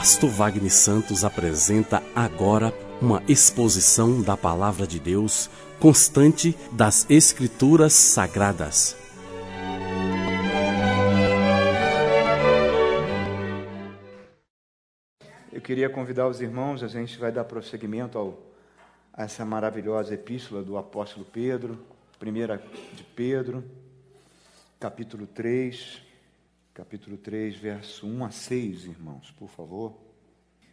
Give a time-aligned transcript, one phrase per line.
[0.00, 2.72] Pastor Wagner Santos apresenta agora
[3.02, 8.96] uma exposição da palavra de Deus constante das Escrituras Sagradas.
[15.52, 18.38] Eu queria convidar os irmãos, a gente vai dar prosseguimento ao,
[19.12, 21.78] a essa maravilhosa epístola do apóstolo Pedro,
[22.18, 22.56] primeira
[22.94, 23.62] de Pedro,
[24.78, 26.08] capítulo 3
[26.72, 29.98] capítulo 3, verso 1 a 6, irmãos, por favor.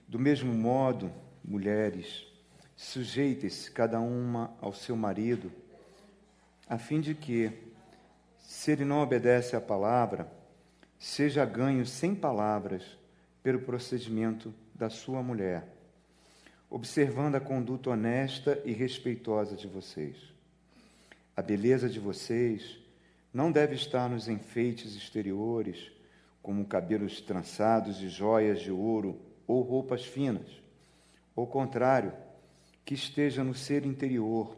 [0.07, 1.11] Do mesmo modo,
[1.43, 2.25] mulheres,
[2.75, 5.51] sujeitem-se cada uma ao seu marido,
[6.70, 7.51] a fim de que,
[8.37, 10.31] se ele não obedece à palavra,
[10.99, 12.84] seja ganho sem palavras
[13.41, 15.67] pelo procedimento da sua mulher,
[16.70, 20.15] observando a conduta honesta e respeitosa de vocês.
[21.35, 22.79] A beleza de vocês
[23.38, 25.91] não deve estar nos enfeites exteriores,
[26.41, 30.60] como cabelos trançados e joias de ouro ou roupas finas.
[31.35, 32.13] Ao contrário,
[32.84, 34.57] que esteja no ser interior,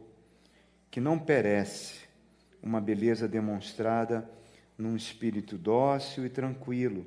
[0.90, 2.08] que não perece,
[2.64, 4.30] uma beleza demonstrada
[4.78, 7.06] num espírito dócil e tranquilo,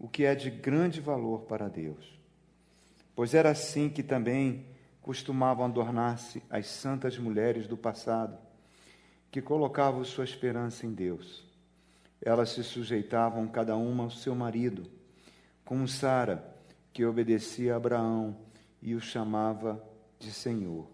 [0.00, 2.20] o que é de grande valor para Deus.
[3.14, 4.66] Pois era assim que também
[5.00, 8.44] costumavam adornar-se as santas mulheres do passado
[9.36, 11.44] que colocavam sua esperança em Deus.
[12.22, 14.90] Elas se sujeitavam cada uma ao seu marido,
[15.62, 16.42] como Sara,
[16.90, 18.34] que obedecia a Abraão
[18.80, 19.78] e o chamava
[20.18, 20.88] de Senhor.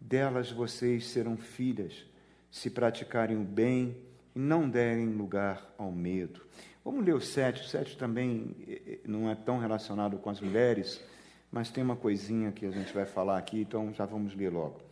[0.00, 2.06] Delas vocês serão filhas,
[2.50, 3.98] se praticarem o bem
[4.34, 6.40] e não derem lugar ao medo.
[6.82, 7.60] Vamos ler o 7.
[7.60, 11.04] O 7 também eh, eh, não é tão relacionado com as mulheres,
[11.52, 14.87] mas tem uma coisinha que a gente vai falar aqui, então já vamos ler logo.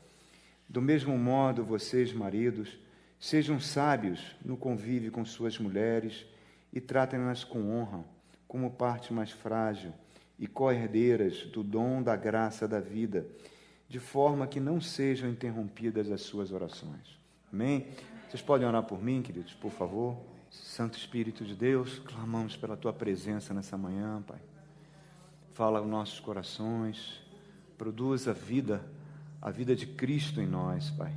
[0.68, 2.78] Do mesmo modo, vocês, maridos,
[3.18, 6.26] sejam sábios no convívio com suas mulheres
[6.72, 8.04] e tratem-nas com honra,
[8.48, 9.92] como parte mais frágil
[10.38, 13.26] e co-herdeiras do dom da graça da vida,
[13.88, 17.18] de forma que não sejam interrompidas as suas orações.
[17.52, 17.86] Amém?
[18.28, 20.18] Vocês podem orar por mim, queridos, por favor?
[20.50, 24.40] Santo Espírito de Deus, clamamos pela tua presença nessa manhã, Pai.
[25.54, 27.22] Fala aos nossos corações,
[27.78, 28.84] produza vida
[29.46, 31.14] a vida de Cristo em nós, Pai.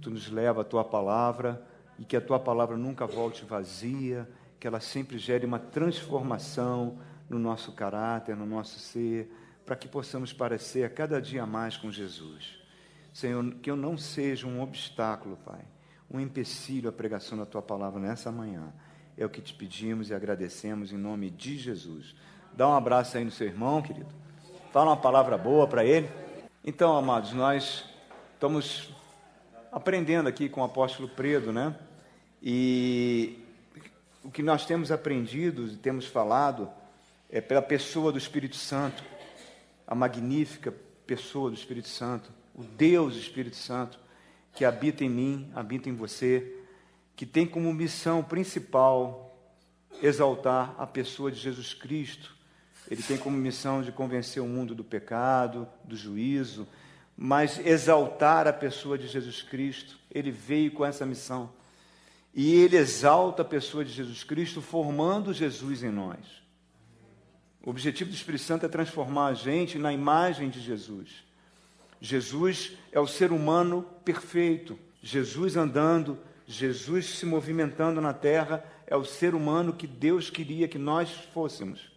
[0.00, 1.60] Tu nos leva a tua palavra
[1.98, 6.96] e que a tua palavra nunca volte vazia, que ela sempre gere uma transformação
[7.28, 9.34] no nosso caráter, no nosso ser,
[9.66, 12.56] para que possamos parecer a cada dia mais com Jesus.
[13.12, 15.64] Senhor, que eu não seja um obstáculo, Pai,
[16.08, 18.72] um empecilho à pregação da tua palavra nessa manhã.
[19.18, 22.14] É o que te pedimos e agradecemos em nome de Jesus.
[22.54, 24.14] Dá um abraço aí no seu irmão, querido.
[24.72, 26.08] Fala uma palavra boa para ele.
[26.68, 27.84] Então, amados, nós
[28.34, 28.90] estamos
[29.70, 31.72] aprendendo aqui com o apóstolo Pedro, né?
[32.42, 33.38] E
[34.24, 36.68] o que nós temos aprendido e temos falado
[37.30, 39.04] é pela pessoa do Espírito Santo,
[39.86, 40.74] a magnífica
[41.06, 43.96] pessoa do Espírito Santo, o Deus Espírito Santo,
[44.52, 46.52] que habita em mim, habita em você,
[47.14, 49.38] que tem como missão principal
[50.02, 52.35] exaltar a pessoa de Jesus Cristo,
[52.90, 56.66] ele tem como missão de convencer o mundo do pecado, do juízo,
[57.16, 59.98] mas exaltar a pessoa de Jesus Cristo.
[60.10, 61.50] Ele veio com essa missão.
[62.34, 66.18] E ele exalta a pessoa de Jesus Cristo, formando Jesus em nós.
[67.64, 71.24] O objetivo do Espírito Santo é transformar a gente na imagem de Jesus.
[72.00, 74.78] Jesus é o ser humano perfeito.
[75.02, 80.78] Jesus andando, Jesus se movimentando na terra, é o ser humano que Deus queria que
[80.78, 81.95] nós fôssemos.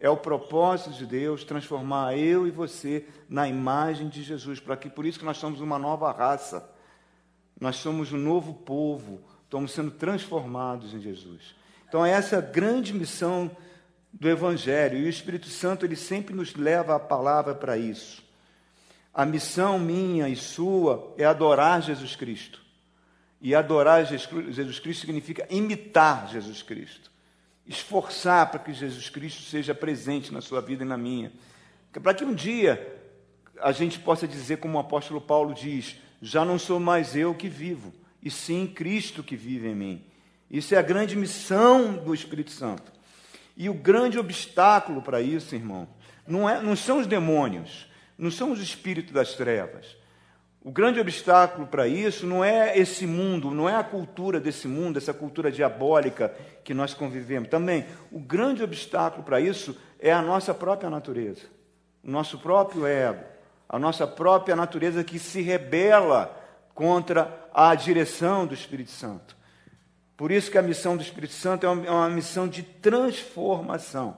[0.00, 4.88] É o propósito de Deus transformar eu e você na imagem de Jesus, para que
[4.88, 6.70] por isso que nós somos uma nova raça.
[7.60, 11.56] Nós somos um novo povo, estamos sendo transformados em Jesus.
[11.88, 13.50] Então essa é a grande missão
[14.12, 18.22] do evangelho, e o Espírito Santo ele sempre nos leva a palavra para isso.
[19.12, 22.62] A missão minha e sua é adorar Jesus Cristo.
[23.40, 27.10] E adorar Jesus Cristo significa imitar Jesus Cristo
[27.68, 31.30] esforçar para que Jesus Cristo seja presente na sua vida e na minha.
[31.92, 32.96] Para que um dia
[33.60, 37.48] a gente possa dizer, como o apóstolo Paulo diz: já não sou mais eu que
[37.48, 37.92] vivo,
[38.22, 40.04] e sim Cristo que vive em mim.
[40.50, 42.90] Isso é a grande missão do Espírito Santo.
[43.54, 45.86] E o grande obstáculo para isso, irmão,
[46.26, 47.86] não, é, não são os demônios,
[48.16, 49.97] não são os espíritos das trevas.
[50.62, 54.98] O grande obstáculo para isso não é esse mundo, não é a cultura desse mundo,
[54.98, 56.34] essa cultura diabólica
[56.64, 57.48] que nós convivemos.
[57.48, 61.42] Também, o grande obstáculo para isso é a nossa própria natureza,
[62.02, 63.22] o nosso próprio ego,
[63.68, 66.34] a nossa própria natureza que se rebela
[66.74, 69.36] contra a direção do Espírito Santo.
[70.16, 74.16] Por isso que a missão do Espírito Santo é uma, é missão de transformação.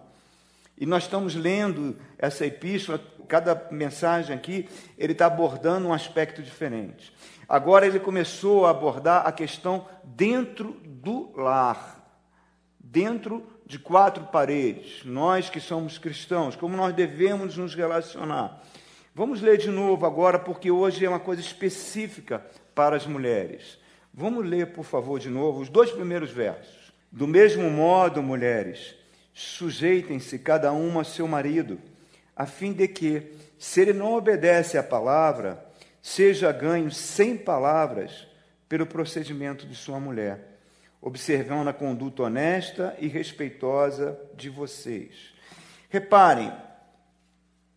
[0.78, 2.98] E nós estamos lendo essa epístola,
[3.31, 4.69] cada mensagem aqui,
[4.99, 7.15] ele está abordando um aspecto diferente.
[7.49, 12.05] Agora ele começou a abordar a questão dentro do lar,
[12.79, 15.05] dentro de quatro paredes.
[15.05, 18.61] Nós que somos cristãos, como nós devemos nos relacionar.
[19.15, 22.44] Vamos ler de novo agora, porque hoje é uma coisa específica
[22.75, 23.79] para as mulheres.
[24.12, 26.93] Vamos ler, por favor, de novo os dois primeiros versos.
[27.12, 28.97] Do mesmo modo, mulheres,
[29.32, 31.79] sujeitem-se cada uma a seu marido,
[32.40, 35.62] a fim de que, se ele não obedece à palavra,
[36.00, 38.26] seja ganho sem palavras
[38.66, 40.58] pelo procedimento de sua mulher,
[41.02, 45.34] observando a conduta honesta e respeitosa de vocês.
[45.90, 46.50] Reparem,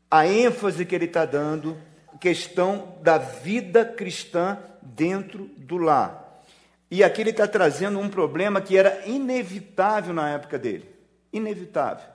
[0.10, 1.78] a ênfase que ele está dando,
[2.22, 6.42] questão da vida cristã dentro do lar.
[6.90, 10.90] E aqui ele está trazendo um problema que era inevitável na época dele.
[11.34, 12.13] Inevitável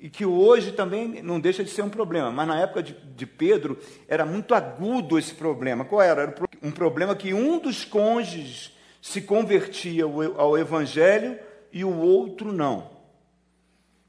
[0.00, 3.26] e que hoje também não deixa de ser um problema, mas na época de, de,
[3.26, 5.84] Pedro era muito agudo esse problema.
[5.84, 6.22] Qual era?
[6.22, 11.38] Era um problema que um dos cônjuges se convertia ao evangelho
[11.70, 12.98] e o outro não.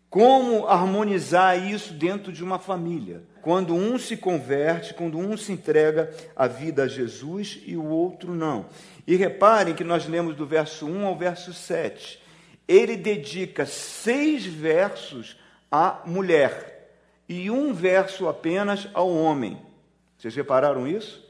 [0.09, 3.23] Como harmonizar isso dentro de uma família?
[3.41, 8.33] Quando um se converte, quando um se entrega a vida a Jesus e o outro
[8.33, 8.65] não.
[9.05, 12.21] E reparem que nós lemos do verso 1 ao verso 7.
[12.67, 15.40] Ele dedica seis versos
[15.71, 16.71] à mulher
[17.29, 19.57] e um verso apenas ao homem.
[20.17, 21.25] Vocês repararam isso?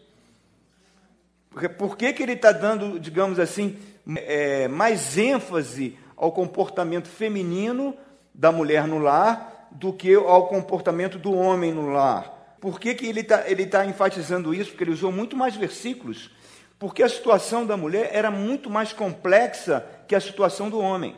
[1.51, 3.77] Porque, por que, que ele está dando, digamos assim,
[4.15, 7.95] é, mais ênfase ao comportamento feminino
[8.33, 12.57] da mulher no lar do que ao comportamento do homem no lar?
[12.59, 14.71] Por que, que ele está ele tá enfatizando isso?
[14.71, 16.31] Porque ele usou muito mais versículos.
[16.79, 21.15] Porque a situação da mulher era muito mais complexa que a situação do homem.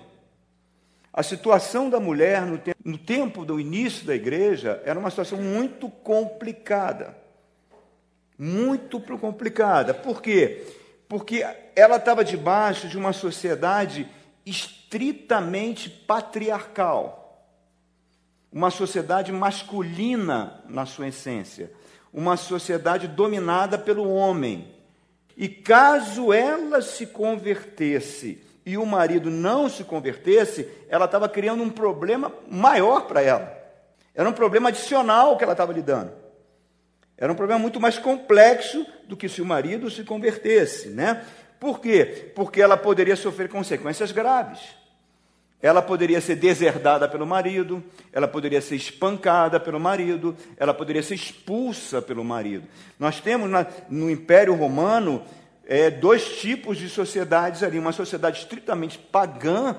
[1.13, 5.39] A situação da mulher no tempo, no tempo do início da igreja era uma situação
[5.39, 7.15] muito complicada.
[8.35, 9.93] Muito complicada.
[9.93, 10.65] Por quê?
[11.07, 11.45] Porque
[11.75, 14.09] ela estava debaixo de uma sociedade
[14.43, 17.47] estritamente patriarcal.
[18.51, 21.71] Uma sociedade masculina na sua essência.
[22.11, 24.73] Uma sociedade dominada pelo homem.
[25.37, 31.69] E caso ela se convertesse e o marido não se convertesse, ela estava criando um
[31.69, 33.57] problema maior para ela.
[34.15, 36.11] Era um problema adicional que ela estava lidando.
[37.17, 41.23] Era um problema muito mais complexo do que se o marido se convertesse, né?
[41.59, 42.31] Por quê?
[42.35, 44.59] Porque ela poderia sofrer consequências graves.
[45.61, 47.81] Ela poderia ser deserdada pelo marido,
[48.11, 52.67] ela poderia ser espancada pelo marido, ela poderia ser expulsa pelo marido.
[52.99, 53.49] Nós temos
[53.89, 55.23] no Império Romano
[55.73, 59.75] é, dois tipos de sociedades ali: uma sociedade estritamente pagã,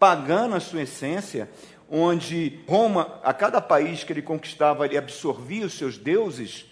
[0.00, 1.48] pagã na sua essência,
[1.88, 6.66] onde Roma, a cada país que ele conquistava, ele absorvia os seus deuses,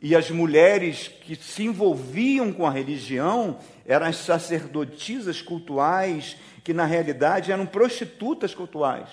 [0.00, 6.84] e as mulheres que se envolviam com a religião eram as sacerdotisas cultuais, que na
[6.84, 9.08] realidade eram prostitutas cultuais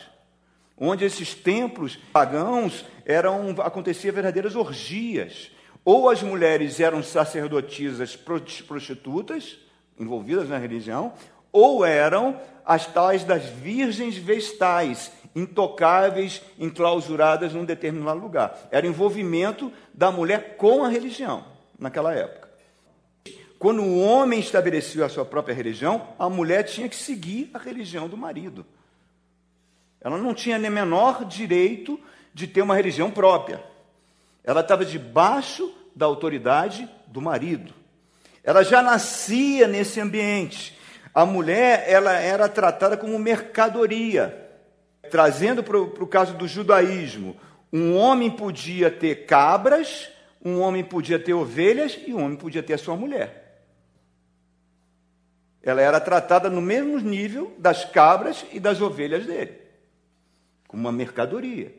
[0.81, 5.51] onde esses templos pagãos eram acontecia verdadeiras orgias
[5.89, 9.57] ou as mulheres eram sacerdotisas prostitutas,
[9.99, 11.13] envolvidas na religião,
[11.51, 18.67] ou eram as tais das virgens vestais, intocáveis, enclausuradas num determinado lugar.
[18.69, 21.43] Era envolvimento da mulher com a religião
[21.79, 22.47] naquela época.
[23.57, 28.07] Quando o homem estabeleceu a sua própria religião, a mulher tinha que seguir a religião
[28.07, 28.63] do marido.
[29.99, 31.99] Ela não tinha nem menor direito
[32.31, 33.63] de ter uma religião própria.
[34.43, 37.73] Ela estava debaixo da autoridade do marido.
[38.43, 40.77] Ela já nascia nesse ambiente.
[41.13, 44.47] A mulher ela era tratada como mercadoria.
[45.09, 47.35] Trazendo para o caso do judaísmo,
[47.71, 50.09] um homem podia ter cabras,
[50.43, 53.49] um homem podia ter ovelhas e um homem podia ter a sua mulher.
[55.61, 59.53] Ela era tratada no mesmo nível das cabras e das ovelhas dele,
[60.67, 61.73] como uma mercadoria.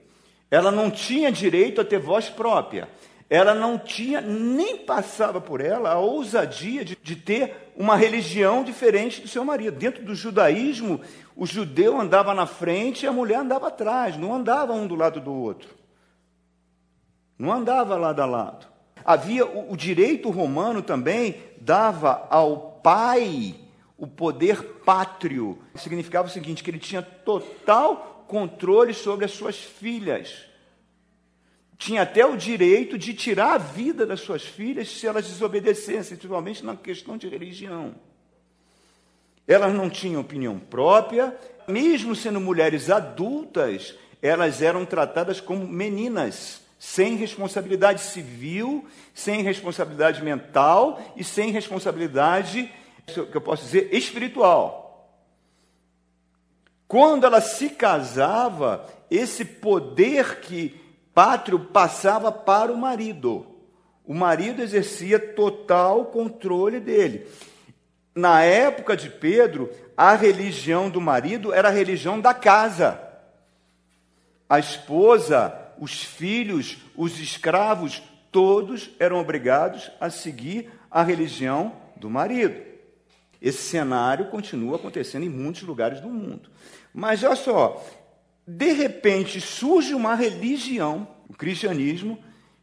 [0.51, 2.89] Ela não tinha direito a ter voz própria.
[3.31, 9.21] Ela não tinha, nem passava por ela a ousadia de, de ter uma religião diferente
[9.21, 9.79] do seu marido.
[9.79, 11.01] Dentro do judaísmo,
[11.37, 15.21] o judeu andava na frente e a mulher andava atrás, não andava um do lado
[15.21, 15.69] do outro.
[17.39, 18.67] Não andava lado a lado.
[19.05, 23.55] Havia o, o direito romano também dava ao pai
[23.97, 25.57] o poder pátrio.
[25.77, 30.50] Significava o seguinte: que ele tinha total controle sobre as suas filhas.
[31.81, 36.63] Tinha até o direito de tirar a vida das suas filhas se elas desobedecessem, principalmente
[36.63, 37.95] na questão de religião.
[39.49, 41.35] Elas não tinham opinião própria,
[41.67, 51.01] mesmo sendo mulheres adultas, elas eram tratadas como meninas, sem responsabilidade civil, sem responsabilidade mental
[51.17, 52.71] e sem responsabilidade,
[53.07, 55.11] que eu posso dizer, espiritual.
[56.87, 60.79] Quando ela se casava, esse poder que
[61.21, 63.47] pátrio passava para o marido.
[64.07, 67.27] O marido exercia total controle dele.
[68.15, 72.99] Na época de Pedro, a religião do marido era a religião da casa.
[74.49, 82.63] A esposa, os filhos, os escravos, todos eram obrigados a seguir a religião do marido.
[83.43, 86.49] Esse cenário continua acontecendo em muitos lugares do mundo.
[86.95, 87.85] Mas olha só,
[88.57, 92.19] de repente surge uma religião, o cristianismo,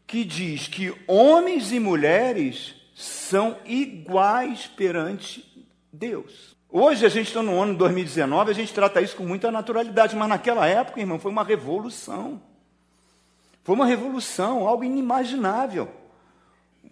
[0.06, 6.56] que diz que homens e mulheres são iguais perante Deus.
[6.70, 10.28] Hoje a gente está no ano 2019, a gente trata isso com muita naturalidade, mas
[10.28, 12.42] naquela época, irmão, foi uma revolução.
[13.64, 15.90] Foi uma revolução, algo inimaginável.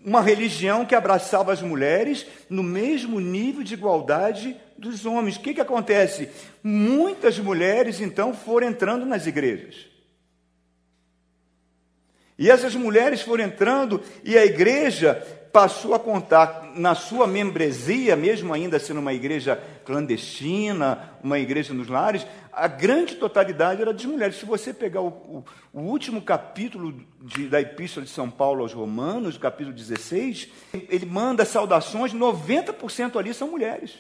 [0.05, 5.35] Uma religião que abraçava as mulheres no mesmo nível de igualdade dos homens.
[5.35, 6.29] O que, que acontece?
[6.63, 9.88] Muitas mulheres, então, foram entrando nas igrejas.
[12.38, 15.15] E essas mulheres foram entrando e a igreja
[15.51, 21.87] passou a contar na sua membresia, mesmo ainda sendo uma igreja clandestina, uma igreja nos
[21.87, 24.37] lares, a grande totalidade era de mulheres.
[24.37, 28.73] Se você pegar o, o, o último capítulo de, da Epístola de São Paulo aos
[28.73, 33.93] Romanos, capítulo 16, ele manda saudações, 90% ali são mulheres.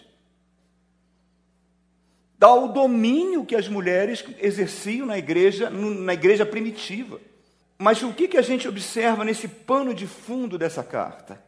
[2.37, 7.19] Dá o domínio que as mulheres exerciam na igreja, na igreja primitiva.
[7.77, 11.44] Mas o que, que a gente observa nesse pano de fundo dessa carta?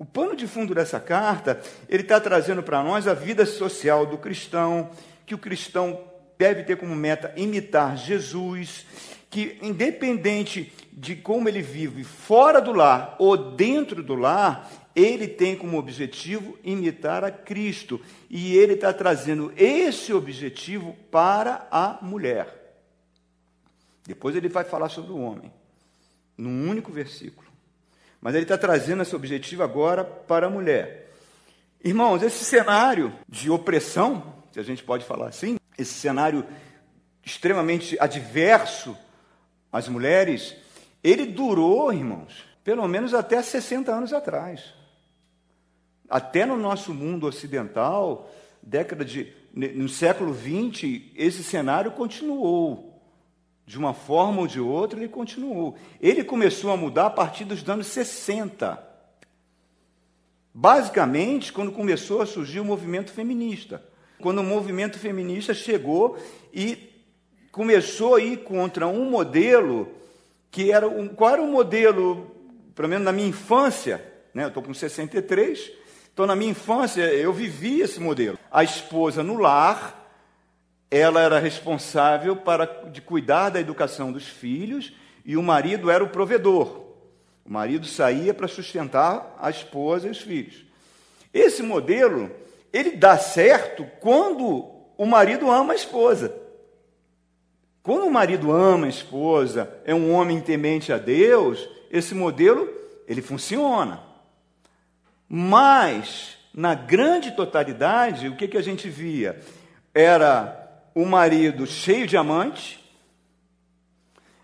[0.00, 4.16] O pano de fundo dessa carta, ele está trazendo para nós a vida social do
[4.16, 4.92] cristão,
[5.26, 6.00] que o cristão
[6.38, 8.86] deve ter como meta imitar Jesus,
[9.28, 15.54] que independente de como ele vive fora do lar ou dentro do lar, ele tem
[15.54, 18.00] como objetivo imitar a Cristo.
[18.30, 22.78] E ele está trazendo esse objetivo para a mulher.
[24.06, 25.52] Depois ele vai falar sobre o homem,
[26.38, 27.49] num único versículo.
[28.20, 31.10] Mas ele está trazendo esse objetivo agora para a mulher.
[31.82, 36.46] Irmãos, esse cenário de opressão, se a gente pode falar assim, esse cenário
[37.24, 38.96] extremamente adverso
[39.72, 40.54] às mulheres,
[41.02, 44.74] ele durou, irmãos, pelo menos até 60 anos atrás.
[46.08, 48.30] Até no nosso mundo ocidental,
[48.62, 52.89] década de no século XX, esse cenário continuou.
[53.70, 55.76] De uma forma ou de outra, ele continuou.
[56.00, 58.84] Ele começou a mudar a partir dos anos 60.
[60.52, 63.80] Basicamente, quando começou a surgir o movimento feminista.
[64.20, 66.18] Quando o movimento feminista chegou
[66.52, 66.90] e
[67.52, 69.86] começou a ir contra um modelo
[70.50, 72.28] que era um, qual era o modelo,
[72.74, 74.42] pelo menos na minha infância, né?
[74.42, 75.70] eu estou com 63,
[76.12, 78.36] então na minha infância eu vivi esse modelo.
[78.50, 79.99] A esposa no lar,
[80.90, 84.92] ela era responsável para de cuidar da educação dos filhos
[85.24, 86.80] e o marido era o provedor.
[87.44, 90.64] O marido saía para sustentar a esposa e os filhos.
[91.32, 92.30] Esse modelo,
[92.72, 96.34] ele dá certo quando o marido ama a esposa.
[97.82, 102.68] Quando o marido ama a esposa, é um homem temente a Deus, esse modelo,
[103.06, 104.00] ele funciona.
[105.28, 109.40] Mas, na grande totalidade, o que, que a gente via?
[109.94, 110.59] Era
[110.94, 112.78] o marido cheio de amantes,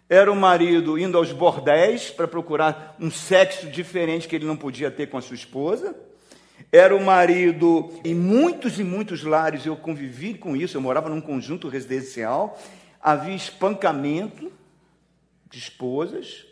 [0.09, 4.91] era o marido indo aos bordéis para procurar um sexo diferente que ele não podia
[4.91, 5.97] ter com a sua esposa.
[6.71, 11.21] Era o marido, em muitos e muitos lares eu convivi com isso, eu morava num
[11.21, 12.59] conjunto residencial,
[13.01, 14.51] havia espancamento
[15.51, 16.45] de esposas,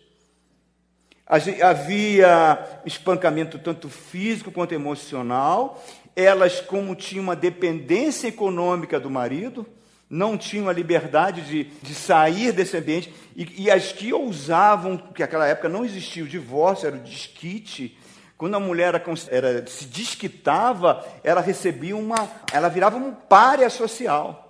[1.27, 5.83] havia espancamento tanto físico quanto emocional,
[6.15, 9.67] elas, como tinham uma dependência econômica do marido,
[10.15, 15.23] não tinham a liberdade de, de sair desse ambiente, e, e as que ousavam, que
[15.23, 17.99] naquela época não existia o divórcio, era o desquite,
[18.37, 22.29] quando a mulher era, era, se desquitava, ela recebia uma.
[22.53, 24.41] ela virava um párea social.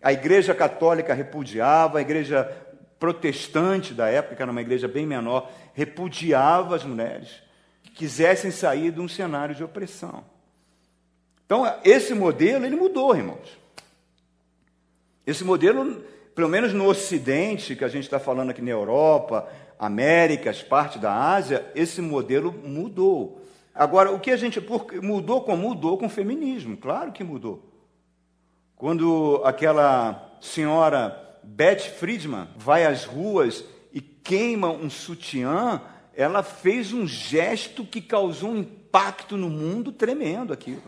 [0.00, 2.44] A igreja católica repudiava, a igreja
[2.98, 7.42] protestante da época, que era uma igreja bem menor, repudiava as mulheres
[7.82, 10.24] que quisessem sair de um cenário de opressão.
[11.44, 13.63] Então, esse modelo, ele mudou, irmãos.
[15.26, 16.02] Esse modelo,
[16.34, 21.12] pelo menos no Ocidente, que a gente está falando aqui na Europa, Américas, parte da
[21.12, 23.42] Ásia, esse modelo mudou.
[23.74, 24.60] Agora, o que a gente.
[25.02, 27.70] Mudou com mudou com o feminismo, claro que mudou.
[28.76, 35.80] Quando aquela senhora Beth Friedman vai às ruas e queima um sutiã,
[36.14, 40.82] ela fez um gesto que causou um impacto no mundo tremendo aquilo.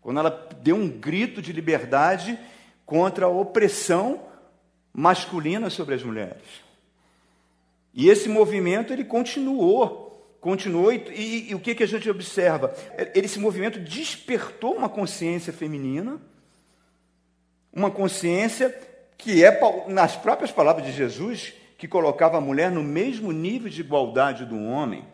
[0.00, 2.38] Quando ela deu um grito de liberdade
[2.86, 4.22] contra a opressão
[4.94, 6.64] masculina sobre as mulheres.
[7.92, 12.72] E esse movimento ele continuou, continuou e, e, e o que, que a gente observa?
[13.14, 16.20] Esse movimento despertou uma consciência feminina,
[17.72, 18.74] uma consciência
[19.18, 23.80] que é nas próprias palavras de Jesus que colocava a mulher no mesmo nível de
[23.80, 25.04] igualdade do homem.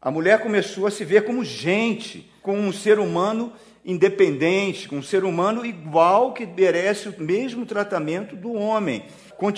[0.00, 3.52] A mulher começou a se ver como gente, como um ser humano
[3.84, 9.04] independente, com um ser humano igual que merece o mesmo tratamento do homem.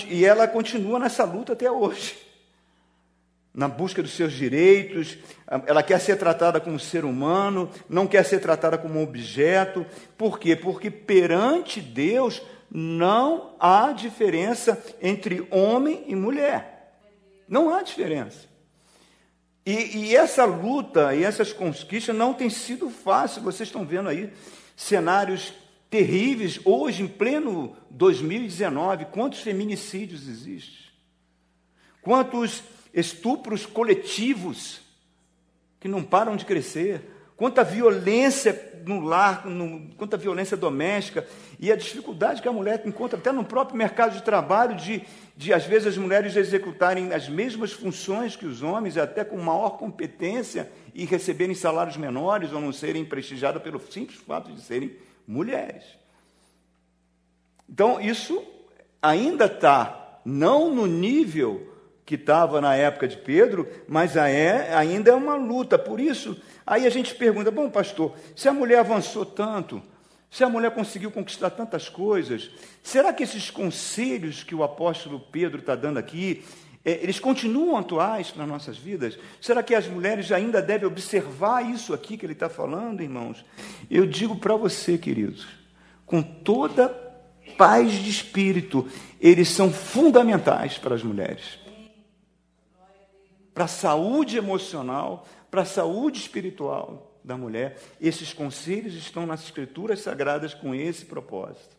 [0.09, 2.15] E ela continua nessa luta até hoje.
[3.53, 5.17] Na busca dos seus direitos,
[5.67, 9.85] ela quer ser tratada como ser humano, não quer ser tratada como objeto.
[10.17, 10.55] Por quê?
[10.55, 16.95] Porque perante Deus não há diferença entre homem e mulher.
[17.47, 18.52] Não há diferença.
[19.65, 23.41] E, e, essa luta e essas conquistas não tem sido fácil.
[23.41, 24.31] Vocês estão vendo aí
[24.75, 25.53] cenários
[25.89, 29.05] terríveis hoje, em pleno 2019.
[29.05, 30.83] Quantos feminicídios existem?
[32.01, 32.61] Quantos
[32.93, 34.81] estupros coletivos
[35.79, 37.01] que não param de crescer?
[37.37, 41.27] Quanta violência no lar, no, quanta violência doméstica
[41.59, 45.03] e a dificuldade que a mulher encontra até no próprio mercado de trabalho de,
[45.35, 49.77] de às vezes as mulheres executarem as mesmas funções que os homens, até com maior
[49.77, 54.95] competência e receberem salários menores ou não serem prestigiadas pelo simples fato de serem
[55.27, 55.83] mulheres.
[57.69, 58.43] Então isso
[59.01, 61.72] ainda está não no nível
[62.05, 65.77] que estava na época de Pedro, mas é, ainda é uma luta.
[65.79, 69.81] Por isso, aí a gente pergunta: bom, pastor, se a mulher avançou tanto,
[70.29, 72.49] se a mulher conseguiu conquistar tantas coisas,
[72.81, 76.43] será que esses conselhos que o apóstolo Pedro está dando aqui,
[76.83, 79.17] é, eles continuam atuais nas nossas vidas?
[79.39, 83.45] Será que as mulheres ainda devem observar isso aqui que ele está falando, irmãos?
[83.89, 85.47] Eu digo para você, queridos,
[86.05, 86.89] com toda
[87.57, 88.89] paz de espírito,
[89.21, 91.62] eles são fundamentais para as mulheres
[93.53, 97.79] para a saúde emocional, para a saúde espiritual da mulher.
[98.01, 101.77] Esses conselhos estão nas Escrituras Sagradas com esse propósito.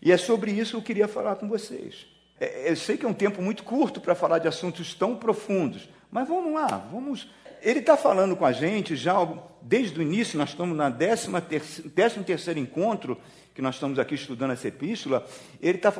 [0.00, 2.06] E é sobre isso que eu queria falar com vocês.
[2.38, 5.88] É, eu sei que é um tempo muito curto para falar de assuntos tão profundos,
[6.10, 7.28] mas vamos lá, vamos.
[7.62, 9.16] Ele está falando com a gente já
[9.62, 13.18] desde o início, nós estamos na 13 terceiro encontro
[13.54, 15.26] que nós estamos aqui estudando essa epístola.
[15.62, 15.92] Ele está,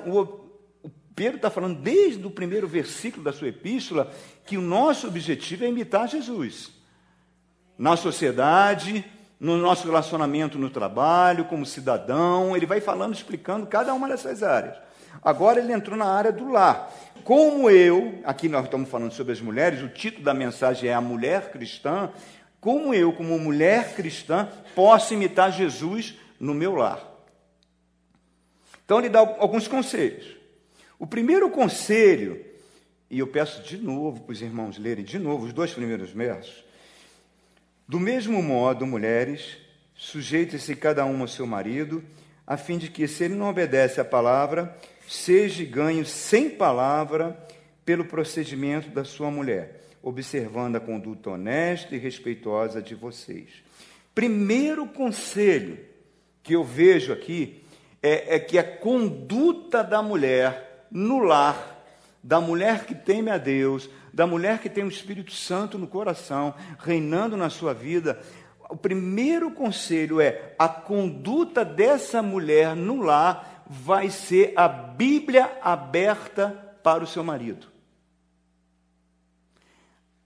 [1.14, 4.12] Pedro está falando desde o primeiro versículo da sua epístola
[4.44, 6.72] que o nosso objetivo é imitar Jesus.
[7.78, 9.04] Na sociedade,
[9.38, 14.76] no nosso relacionamento no trabalho, como cidadão, ele vai falando, explicando cada uma dessas áreas.
[15.22, 16.92] Agora ele entrou na área do lar.
[17.22, 21.00] Como eu, aqui nós estamos falando sobre as mulheres, o título da mensagem é A
[21.00, 22.10] Mulher Cristã.
[22.60, 26.98] Como eu, como mulher cristã, posso imitar Jesus no meu lar?
[28.84, 30.43] Então ele dá alguns conselhos.
[30.98, 32.44] O primeiro conselho,
[33.10, 36.64] e eu peço de novo para os irmãos lerem de novo os dois primeiros versos.
[37.86, 39.58] Do mesmo modo, mulheres,
[39.94, 42.02] sujeitem-se cada uma ao seu marido,
[42.46, 44.76] a fim de que, se ele não obedece à palavra,
[45.08, 47.38] seja ganho sem palavra
[47.84, 53.62] pelo procedimento da sua mulher, observando a conduta honesta e respeitosa de vocês.
[54.14, 55.78] Primeiro conselho
[56.42, 57.62] que eu vejo aqui
[58.02, 61.84] é, é que a conduta da mulher no lar,
[62.22, 66.54] da mulher que teme a Deus, da mulher que tem o Espírito Santo no coração,
[66.78, 68.22] reinando na sua vida,
[68.70, 76.76] o primeiro conselho é: a conduta dessa mulher no lar vai ser a Bíblia aberta
[76.82, 77.66] para o seu marido.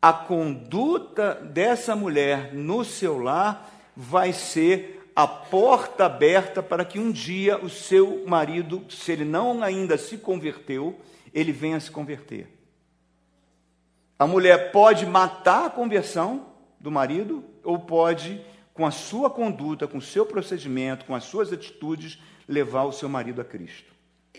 [0.00, 7.10] A conduta dessa mulher no seu lar vai ser a porta aberta para que um
[7.10, 10.96] dia o seu marido, se ele não ainda se converteu,
[11.34, 12.46] ele venha se converter.
[14.16, 16.46] A mulher pode matar a conversão
[16.78, 18.40] do marido ou pode,
[18.72, 23.08] com a sua conduta, com o seu procedimento, com as suas atitudes, levar o seu
[23.08, 23.92] marido a Cristo.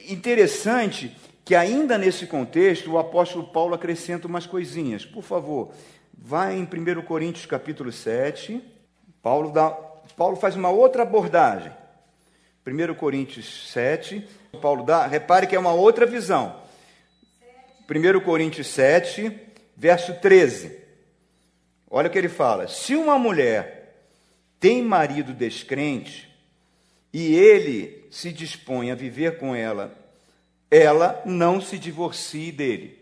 [0.08, 1.14] Interessante
[1.44, 5.06] que ainda nesse contexto o apóstolo Paulo acrescenta umas coisinhas.
[5.06, 5.74] Por favor,
[6.18, 8.64] vá em 1 Coríntios capítulo 7.
[9.22, 11.72] Paulo dá Paulo faz uma outra abordagem.
[12.66, 14.28] 1 Coríntios 7,
[14.62, 16.62] Paulo dá, repare que é uma outra visão.
[17.90, 19.36] 1 Coríntios 7,
[19.76, 20.78] verso 13.
[21.90, 23.96] Olha o que ele fala: Se uma mulher
[24.60, 26.30] tem marido descrente
[27.12, 29.98] e ele se dispõe a viver com ela,
[30.70, 33.00] ela não se divorcie dele.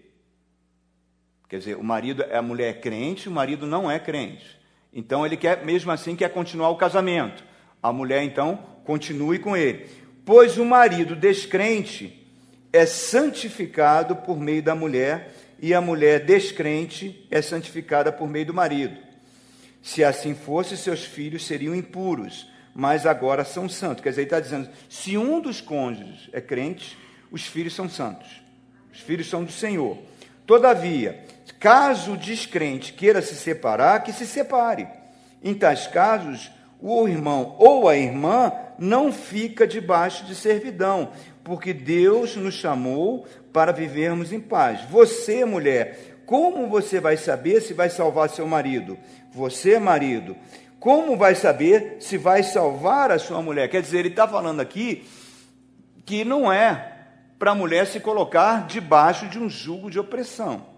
[1.50, 4.57] Quer dizer, o marido, a mulher é crente, o marido não é crente.
[4.98, 7.44] Então ele quer, mesmo assim, quer continuar o casamento.
[7.84, 9.86] A mulher, então, continue com ele.
[10.26, 12.28] Pois o marido descrente
[12.74, 18.56] é santificado por meio da mulher, e a mulher descrente é santificada por meio do
[18.56, 18.98] marido.
[19.84, 24.04] Se assim fosse, seus filhos seriam impuros, mas agora são santos.
[24.04, 26.98] Quer dizer, ele está dizendo: se um dos cônjuges é crente,
[27.32, 28.42] os filhos são santos.
[28.92, 30.00] Os filhos são do Senhor.
[30.48, 31.24] Todavia,
[31.60, 34.88] caso o descrente queira se separar, que se separe.
[35.43, 41.12] Em tais casos, o irmão ou a irmã não fica debaixo de servidão,
[41.43, 44.82] porque Deus nos chamou para vivermos em paz.
[44.89, 48.98] Você, mulher, como você vai saber se vai salvar seu marido?
[49.32, 50.36] Você, marido,
[50.80, 53.70] como vai saber se vai salvar a sua mulher?
[53.70, 55.08] Quer dizer, ele está falando aqui
[56.06, 56.93] que não é
[57.39, 60.77] para a mulher se colocar debaixo de um jugo de opressão.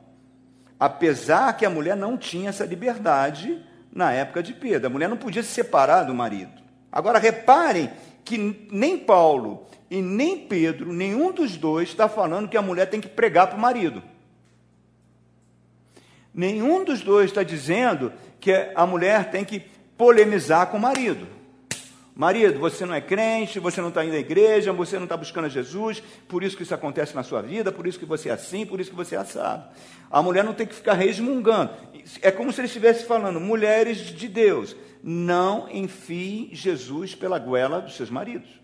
[0.80, 3.62] Apesar que a mulher não tinha essa liberdade
[3.94, 4.88] na época de Pedro.
[4.88, 6.52] A mulher não podia se separar do marido.
[6.92, 7.90] Agora reparem
[8.24, 13.02] que nem Paulo e nem Pedro, nenhum dos dois, está falando que a mulher tem
[13.02, 14.04] que pregar para o marido.
[16.34, 19.62] Nenhum dos dois está dizendo que a mulher tem que
[19.98, 21.28] polemizar com o marido.
[22.20, 25.46] Marido, você não é crente, você não está indo à igreja, você não está buscando
[25.46, 28.34] a Jesus, por isso que isso acontece na sua vida, por isso que você é
[28.34, 29.64] assim, por isso que você é assado.
[30.12, 31.72] A mulher não tem que ficar resmungando.
[32.22, 37.96] É como se ele estivesse falando, mulheres de Deus, não enfiem Jesus pela goela dos
[37.96, 38.60] seus maridos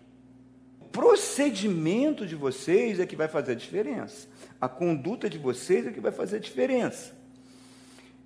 [0.92, 4.26] procedimento de vocês é que vai fazer a diferença.
[4.58, 7.14] A conduta de vocês é que vai fazer a diferença.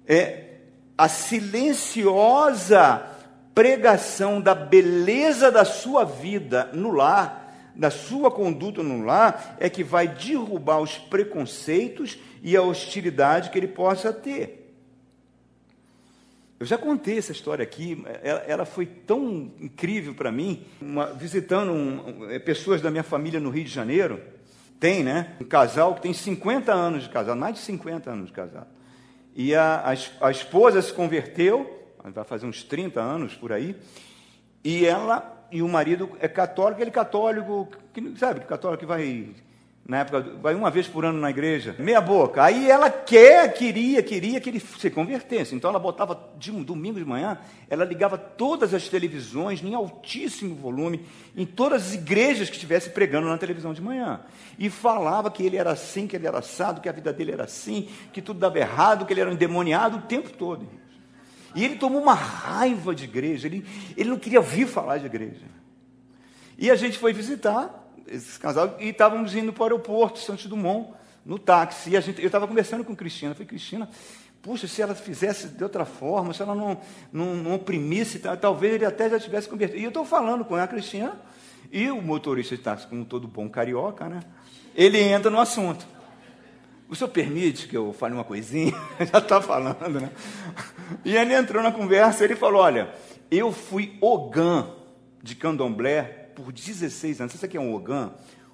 [0.06, 0.58] É
[0.96, 3.04] a silenciosa
[3.54, 9.82] pregação da beleza da sua vida no lar, da sua conduta no lar, é que
[9.82, 14.60] vai derrubar os preconceitos e a hostilidade que ele possa ter.
[16.58, 21.72] Eu já contei essa história aqui, ela, ela foi tão incrível para mim, uma, visitando
[21.72, 24.20] um, é, pessoas da minha família no Rio de Janeiro,
[24.78, 25.36] tem, né?
[25.40, 28.66] Um casal que tem 50 anos de casado, mais de 50 anos de casado.
[29.34, 33.76] E a, a, a esposa se converteu, vai fazer uns 30 anos por aí,
[34.64, 39.34] e ela e o marido é católico, ele católico, que, sabe, católico que vai
[39.90, 42.44] na época, vai uma vez por ano na igreja, meia boca.
[42.44, 45.52] Aí ela quer, queria, queria que ele se convertesse.
[45.52, 50.54] Então ela botava de um domingo de manhã, ela ligava todas as televisões em altíssimo
[50.54, 51.04] volume,
[51.36, 54.20] em todas as igrejas que estivesse pregando na televisão de manhã.
[54.56, 57.44] E falava que ele era assim, que ele era assado, que a vida dele era
[57.44, 60.68] assim, que tudo dava errado, que ele era endemoniado o tempo todo.
[61.54, 65.46] E ele tomou uma raiva de igreja, ele, ele não queria ouvir falar de igreja.
[66.56, 70.92] E a gente foi visitar esse casal, e estávamos indo para o aeroporto, Santos Dumont,
[71.24, 71.90] no táxi.
[71.90, 73.30] E a gente, eu estava conversando com Cristina.
[73.30, 73.88] Eu falei, Cristina,
[74.42, 76.80] puxa, se ela fizesse de outra forma, se ela não,
[77.12, 79.80] não, não oprimisse, talvez ele até já tivesse convertido.
[79.80, 81.20] E eu estou falando com a Cristina,
[81.72, 84.20] e o motorista de táxi, como todo bom carioca, né?
[84.74, 85.86] Ele entra no assunto.
[86.90, 88.74] O senhor permite que eu fale uma coisinha?
[89.12, 90.10] já está falando, né?
[91.04, 92.92] E ele entrou na conversa, ele falou: Olha,
[93.30, 94.66] eu fui Ogã
[95.22, 96.02] de Candomblé
[96.34, 97.32] por 16 anos.
[97.32, 98.10] Você sabe o que é um Ogã?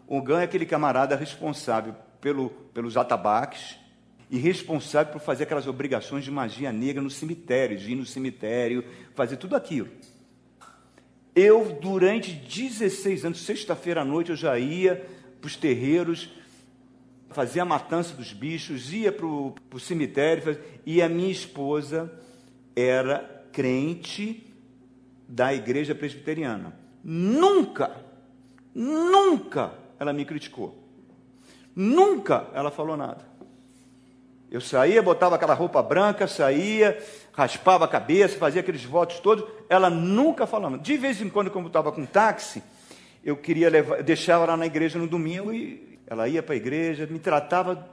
[0.07, 3.79] Ogã é aquele camarada responsável pelo, pelos atabaques
[4.31, 8.85] e responsável por fazer aquelas obrigações de magia negra no cemitério, de ir no cemitério,
[9.15, 9.89] fazer tudo aquilo.
[11.35, 15.07] Eu, durante 16 anos, sexta-feira à noite, eu já ia
[15.41, 16.36] para os terreiros,
[17.37, 22.11] fazia a matança dos bichos, ia para o cemitério, e a minha esposa
[22.75, 24.51] era crente
[25.29, 26.75] da igreja presbiteriana.
[27.05, 27.95] Nunca,
[28.75, 30.83] nunca ela me criticou.
[31.75, 33.23] Nunca ela falou nada.
[34.51, 36.99] Eu saía, botava aquela roupa branca, saía,
[37.35, 39.45] raspava a cabeça, fazia aqueles votos todos.
[39.69, 40.79] Ela nunca falava.
[40.79, 42.63] De vez em quando, quando eu estava com táxi,
[43.23, 47.07] eu queria levar, deixava ela na igreja no domingo e ela ia para a igreja,
[47.07, 47.89] me tratava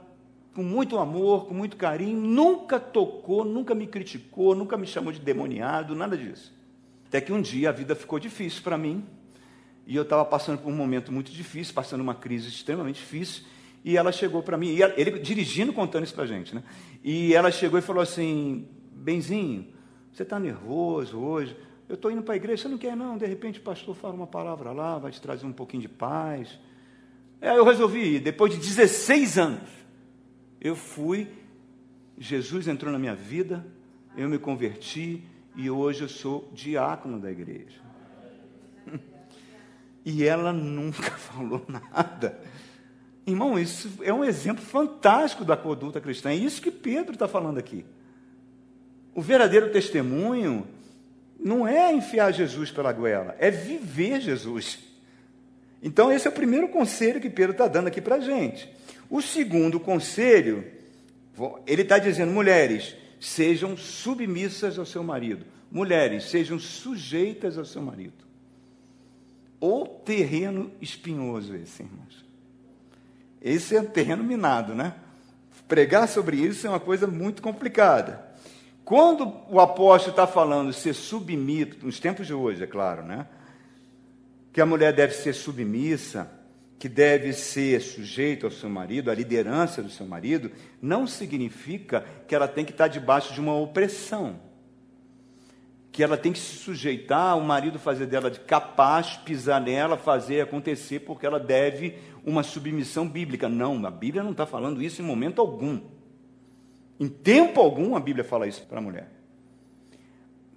[0.54, 5.18] com muito amor, com muito carinho, nunca tocou, nunca me criticou, nunca me chamou de
[5.18, 6.54] demoniado, nada disso.
[7.08, 9.04] Até que um dia a vida ficou difícil para mim,
[9.86, 13.44] e eu estava passando por um momento muito difícil, passando uma crise extremamente difícil,
[13.84, 16.62] e ela chegou para mim, e ele dirigindo, contando isso para a gente, né?
[17.02, 19.66] E ela chegou e falou assim: Benzinho,
[20.12, 21.54] você está nervoso hoje?
[21.86, 23.18] Eu estou indo para a igreja, você não quer não?
[23.18, 26.58] De repente o pastor fala uma palavra lá, vai te trazer um pouquinho de paz.
[27.44, 29.68] Aí eu resolvi ir, depois de 16 anos,
[30.58, 31.28] eu fui,
[32.16, 33.66] Jesus entrou na minha vida,
[34.16, 35.22] eu me converti,
[35.54, 37.80] e hoje eu sou diácono da igreja.
[40.04, 42.40] e ela nunca falou nada.
[43.26, 46.30] Irmão, isso é um exemplo fantástico da conduta cristã.
[46.30, 47.84] É isso que Pedro está falando aqui.
[49.14, 50.66] O verdadeiro testemunho
[51.38, 54.93] não é enfiar Jesus pela goela, é viver Jesus.
[55.84, 58.74] Então, esse é o primeiro conselho que Pedro está dando aqui para a gente.
[59.10, 60.64] O segundo conselho,
[61.66, 65.44] ele está dizendo, mulheres, sejam submissas ao seu marido.
[65.70, 68.24] Mulheres, sejam sujeitas ao seu marido.
[69.60, 72.24] Ou terreno espinhoso esse, irmãos.
[73.42, 74.94] Esse é um terreno minado, né?
[75.68, 78.24] Pregar sobre isso é uma coisa muito complicada.
[78.86, 83.26] Quando o apóstolo está falando ser submisso, nos tempos de hoje, é claro, né?
[84.54, 86.30] Que a mulher deve ser submissa,
[86.78, 92.34] que deve ser sujeita ao seu marido, à liderança do seu marido, não significa que
[92.36, 94.38] ela tem que estar debaixo de uma opressão.
[95.90, 100.40] Que ela tem que se sujeitar, o marido fazer dela de capaz, pisar nela, fazer
[100.40, 103.48] acontecer, porque ela deve uma submissão bíblica.
[103.48, 105.80] Não, a Bíblia não está falando isso em momento algum.
[107.00, 109.13] Em tempo algum a Bíblia fala isso para a mulher.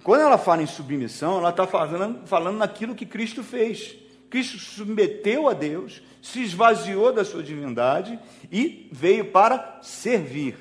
[0.08, 3.94] Quando ela fala em submissão, ela está falando, falando naquilo que Cristo fez.
[4.30, 8.18] Cristo submeteu a Deus, se esvaziou da sua divindade
[8.50, 10.56] e veio para servir.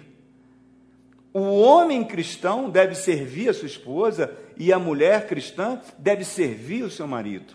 [1.32, 6.90] O homem cristão deve servir a sua esposa e a mulher cristã deve servir o
[6.90, 7.54] seu marido.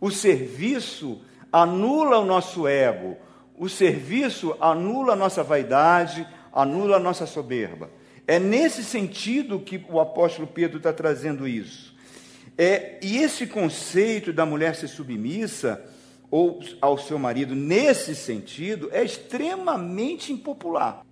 [0.00, 1.20] O serviço
[1.52, 3.18] anula o nosso ego,
[3.58, 7.90] o serviço anula a nossa vaidade, anula a nossa soberba.
[8.26, 11.94] É nesse sentido que o apóstolo Pedro está trazendo isso.
[12.56, 15.82] É, e esse conceito da mulher ser submissa
[16.30, 21.04] ou ao seu marido, nesse sentido, é extremamente impopular.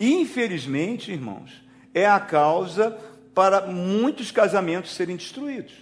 [0.00, 2.96] Infelizmente, irmãos, é a causa
[3.34, 5.74] para muitos casamentos serem destruídos.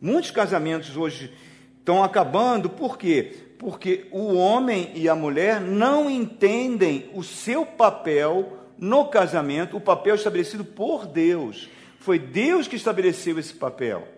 [0.00, 1.32] Muitos casamentos hoje
[1.78, 3.41] estão acabando, por quê?
[3.62, 10.16] Porque o homem e a mulher não entendem o seu papel no casamento, o papel
[10.16, 11.70] estabelecido por Deus.
[12.00, 14.08] Foi Deus que estabeleceu esse papel,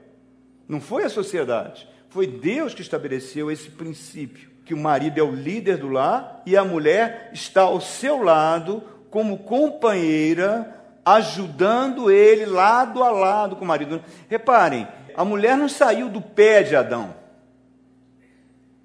[0.66, 1.86] não foi a sociedade.
[2.08, 6.56] Foi Deus que estabeleceu esse princípio, que o marido é o líder do lar e
[6.56, 13.68] a mulher está ao seu lado como companheira, ajudando ele lado a lado com o
[13.68, 14.02] marido.
[14.26, 17.23] Reparem, a mulher não saiu do pé de Adão.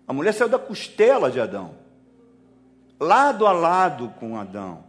[0.10, 1.76] A mulher saiu da costela de Adão,
[3.00, 4.84] lado a lado com Adão.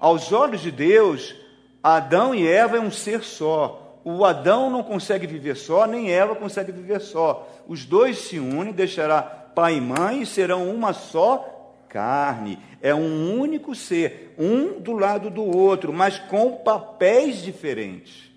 [0.00, 1.36] Aos olhos de Deus,
[1.80, 4.00] Adão e Eva é um ser só.
[4.02, 7.48] O Adão não consegue viver só, nem Eva consegue viver só.
[7.68, 12.58] Os dois se unem, deixará pai e mãe e serão uma só carne.
[12.82, 18.29] É um único ser, um do lado do outro, mas com papéis diferentes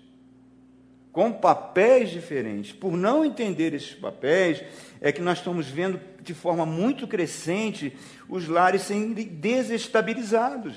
[1.14, 2.72] com papéis diferentes.
[2.72, 4.64] Por não entender esses papéis,
[5.00, 7.96] é que nós estamos vendo de forma muito crescente
[8.28, 10.74] os lares sendo desestabilizados.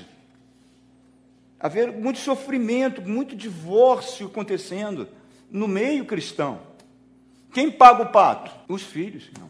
[1.60, 5.10] Haver muito sofrimento, muito divórcio acontecendo
[5.50, 6.62] no meio cristão.
[7.52, 8.52] Quem paga o pato?
[8.67, 9.32] Os filhos.
[9.39, 9.50] Não.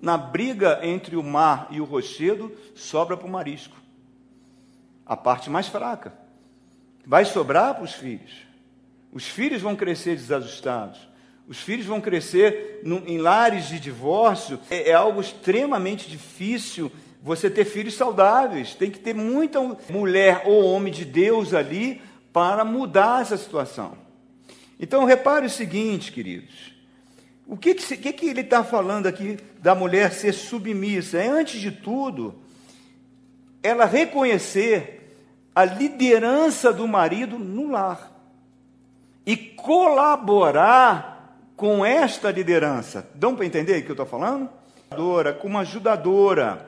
[0.00, 3.76] Na briga entre o mar e o rochedo, sobra para o marisco.
[5.04, 6.14] A parte mais fraca.
[7.04, 8.50] Vai sobrar para os filhos.
[9.12, 10.98] Os filhos vão crescer desajustados.
[11.46, 14.58] Os filhos vão crescer em lares de divórcio.
[14.70, 16.90] É, é algo extremamente difícil
[17.22, 18.74] você ter filhos saudáveis.
[18.74, 22.00] Tem que ter muita mulher ou homem de Deus ali
[22.32, 23.98] para mudar essa situação.
[24.80, 26.72] Então, repare o seguinte, queridos.
[27.46, 31.18] O que, que, que, que ele está falando aqui da mulher ser submissa?
[31.18, 32.36] É, antes de tudo,
[33.62, 35.18] ela reconhecer
[35.54, 38.11] a liderança do marido no lar
[39.24, 41.12] e colaborar
[41.56, 43.08] com esta liderança.
[43.14, 44.50] Dão para entender o que eu estou falando?
[45.40, 46.66] Como ajudadora.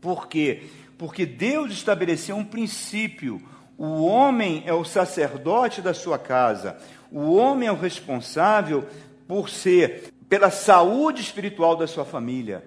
[0.00, 0.62] Por quê?
[0.96, 3.42] Porque Deus estabeleceu um princípio.
[3.76, 6.76] O homem é o sacerdote da sua casa.
[7.10, 8.86] O homem é o responsável
[9.26, 12.64] por ser pela saúde espiritual da sua família.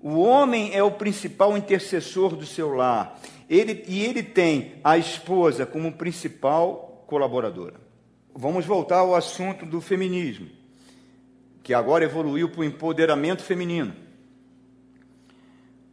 [0.00, 3.20] O homem é o principal intercessor do seu lar.
[3.48, 7.83] Ele, e ele tem a esposa como principal colaboradora.
[8.36, 10.50] Vamos voltar ao assunto do feminismo,
[11.62, 13.94] que agora evoluiu para o empoderamento feminino.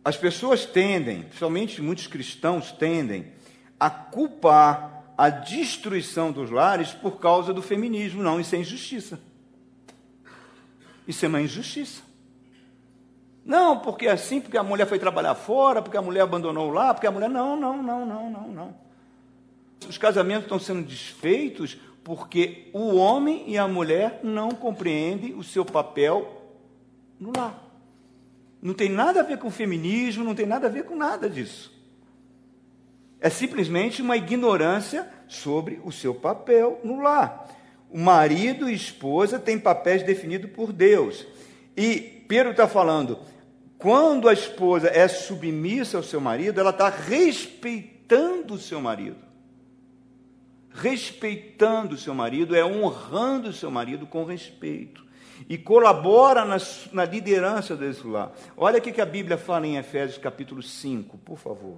[0.04, 3.32] As pessoas tendem, principalmente muitos cristãos tendem,
[3.80, 8.24] a culpar a destruição dos lares por causa do feminismo.
[8.24, 9.20] Não, isso é injustiça.
[11.08, 12.02] Isso é uma injustiça.
[13.46, 16.92] Não, porque é assim, porque a mulher foi trabalhar fora, porque a mulher abandonou lá,
[16.92, 17.30] porque a mulher.
[17.30, 18.76] Não, não, não, não, não, não.
[19.88, 25.64] Os casamentos estão sendo desfeitos porque o homem e a mulher não compreendem o seu
[25.64, 26.42] papel
[27.20, 27.72] no lar.
[28.62, 31.72] Não tem nada a ver com feminismo, não tem nada a ver com nada disso.
[33.20, 37.48] É simplesmente uma ignorância sobre o seu papel no lar.
[37.90, 41.26] O marido e esposa têm papéis definidos por Deus.
[41.78, 43.20] E Pedro está falando,
[43.78, 49.31] quando a esposa é submissa ao seu marido, ela está respeitando o seu marido.
[50.74, 55.06] Respeitando seu marido é honrando seu marido com respeito.
[55.50, 56.58] E colabora na,
[56.94, 58.32] na liderança desse lar.
[58.56, 61.78] Olha o que a Bíblia fala em Efésios capítulo 5, por favor.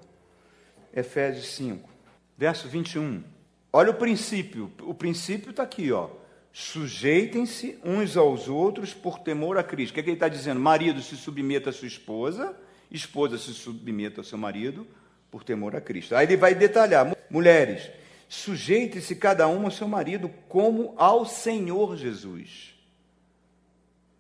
[0.93, 1.89] Efésios 5,
[2.37, 3.23] verso 21.
[3.71, 4.71] Olha o princípio.
[4.81, 6.09] O princípio está aqui, ó.
[6.51, 9.91] Sujeitem-se uns aos outros por temor a Cristo.
[9.91, 10.59] O que, é que ele está dizendo?
[10.59, 12.55] Marido se submeta à sua esposa,
[12.91, 14.85] esposa se submeta ao seu marido
[15.31, 16.15] por temor a Cristo.
[16.15, 17.89] Aí ele vai detalhar: mulheres,
[18.35, 22.73] sujeite-se cada uma ao seu marido como ao Senhor Jesus.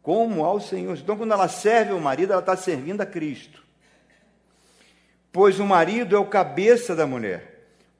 [0.01, 0.97] Como ao Senhor.
[0.97, 3.63] Então, quando ela serve ao marido, ela está servindo a Cristo.
[5.31, 7.53] Pois o marido é o cabeça da mulher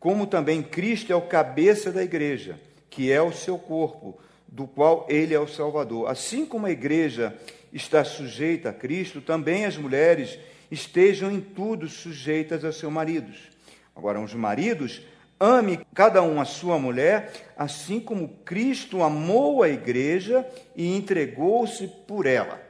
[0.03, 5.07] como também Cristo é o cabeça da igreja, que é o seu corpo, do qual
[5.07, 6.09] ele é o Salvador.
[6.09, 7.33] Assim como a igreja
[7.71, 10.37] está sujeita a Cristo, também as mulheres
[10.69, 13.49] estejam em tudo sujeitas a seus maridos.
[13.95, 15.01] Agora, os maridos,
[15.39, 22.25] ame cada um a sua mulher, assim como Cristo amou a igreja e entregou-se por
[22.25, 22.61] ela.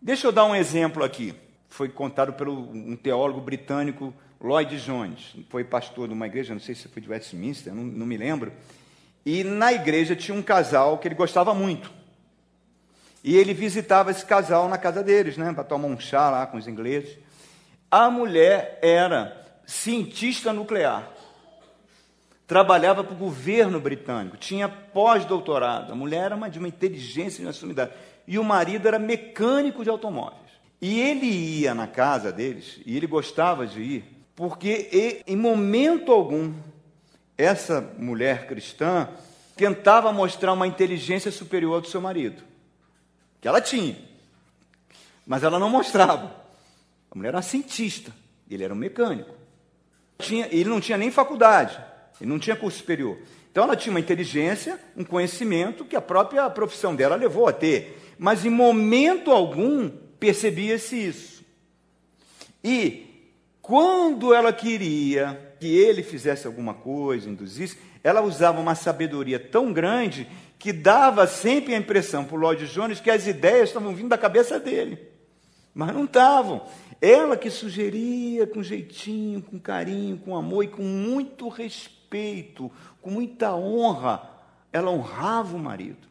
[0.00, 1.34] Deixa eu dar um exemplo aqui.
[1.68, 4.12] Foi contado por um teólogo britânico
[4.42, 8.04] Lloyd Jones, foi pastor de uma igreja, não sei se foi de Westminster, não, não
[8.04, 8.52] me lembro.
[9.24, 11.92] E na igreja tinha um casal que ele gostava muito.
[13.22, 16.56] E ele visitava esse casal na casa deles, né, para tomar um chá lá com
[16.56, 17.16] os ingleses.
[17.88, 21.08] A mulher era cientista nuclear.
[22.52, 25.90] Trabalhava para o governo britânico, tinha pós-doutorado.
[25.90, 27.92] A mulher era uma, de uma inteligência inassumidade.
[28.28, 30.52] E o marido era mecânico de automóveis.
[30.78, 34.04] E ele ia na casa deles, e ele gostava de ir,
[34.36, 36.52] porque em momento algum
[37.38, 39.08] essa mulher cristã
[39.56, 42.42] tentava mostrar uma inteligência superior do seu marido,
[43.40, 43.96] que ela tinha,
[45.26, 46.36] mas ela não mostrava.
[47.10, 48.12] A mulher era cientista,
[48.50, 49.34] ele era um mecânico.
[50.18, 53.18] Tinha, ele não tinha nem faculdade, ele não tinha curso superior.
[53.50, 57.98] Então ela tinha uma inteligência, um conhecimento que a própria profissão dela levou a ter,
[58.18, 61.44] mas em momento algum percebia-se isso.
[62.64, 63.06] E
[63.60, 70.26] quando ela queria que ele fizesse alguma coisa, induzisse, ela usava uma sabedoria tão grande
[70.58, 74.18] que dava sempre a impressão para o Lloyd Jones que as ideias estavam vindo da
[74.18, 74.98] cabeça dele.
[75.74, 76.66] Mas não estavam.
[77.00, 82.01] Ela que sugeria com jeitinho, com carinho, com amor e com muito respeito,
[83.00, 84.30] com muita honra,
[84.72, 86.08] ela honrava o marido.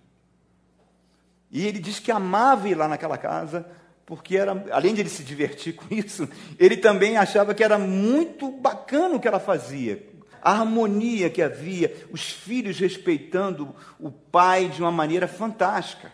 [1.52, 3.66] E ele diz que amava ir lá naquela casa,
[4.06, 8.52] porque era, além de ele se divertir com isso, ele também achava que era muito
[8.52, 10.10] bacana o que ela fazia.
[10.42, 16.12] A harmonia que havia, os filhos respeitando o pai de uma maneira fantástica.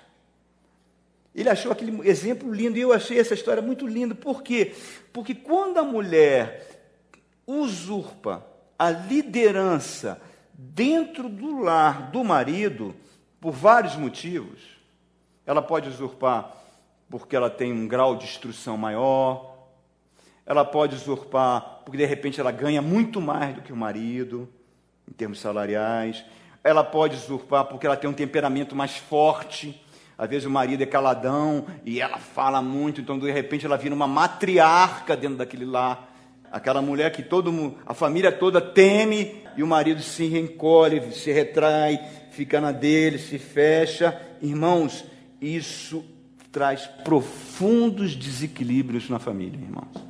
[1.34, 4.16] Ele achou aquele exemplo lindo e eu achei essa história muito linda.
[4.16, 4.76] Por quê?
[5.14, 6.68] Porque quando a mulher
[7.46, 8.46] usurpa
[8.78, 10.22] a liderança
[10.54, 12.96] dentro do lar do marido,
[13.40, 14.60] por vários motivos,
[15.46, 16.54] ela pode usurpar
[17.10, 19.56] porque ela tem um grau de instrução maior,
[20.46, 24.50] ela pode usurpar porque de repente ela ganha muito mais do que o marido,
[25.10, 26.26] em termos salariais,
[26.64, 29.82] ela pode usurpar porque ela tem um temperamento mais forte.
[30.18, 33.96] Às vezes o marido é caladão e ela fala muito, então de repente ela vira
[33.96, 36.10] uma matriarca dentro daquele lar.
[36.52, 42.00] Aquela mulher que todo a família toda teme e o marido se encolhe, se retrai,
[42.32, 44.20] fica na dele, se fecha.
[44.42, 45.04] Irmãos,
[45.42, 46.06] isso
[46.52, 50.08] traz profundos desequilíbrios na família, irmãos.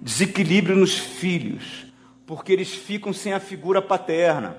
[0.00, 1.86] Desequilíbrio nos filhos,
[2.24, 4.56] porque eles ficam sem a figura paterna.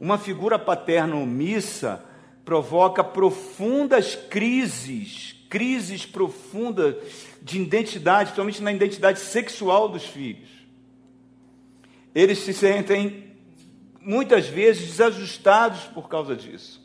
[0.00, 2.04] Uma figura paterna omissa
[2.44, 6.96] provoca profundas crises, crises profundas
[7.42, 10.48] de identidade, principalmente na identidade sexual dos filhos.
[12.14, 13.34] Eles se sentem
[14.00, 16.80] muitas vezes desajustados por causa disso.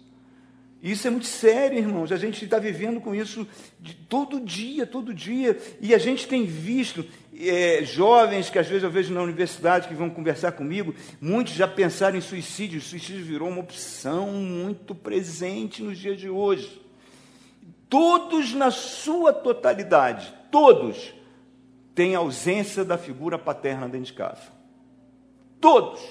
[0.83, 2.11] Isso é muito sério, irmãos.
[2.11, 3.47] A gente está vivendo com isso
[3.79, 5.57] de todo dia, todo dia.
[5.79, 7.05] E a gente tem visto
[7.39, 11.69] é, jovens que às vezes eu vejo na universidade que vão conversar comigo, muitos já
[11.69, 12.79] pensaram em suicídio.
[12.79, 16.85] O suicídio virou uma opção muito presente nos dias de hoje.
[17.89, 21.13] Todos, na sua totalidade, todos
[21.95, 24.51] têm ausência da figura paterna dentro de casa.
[25.59, 26.01] Todos.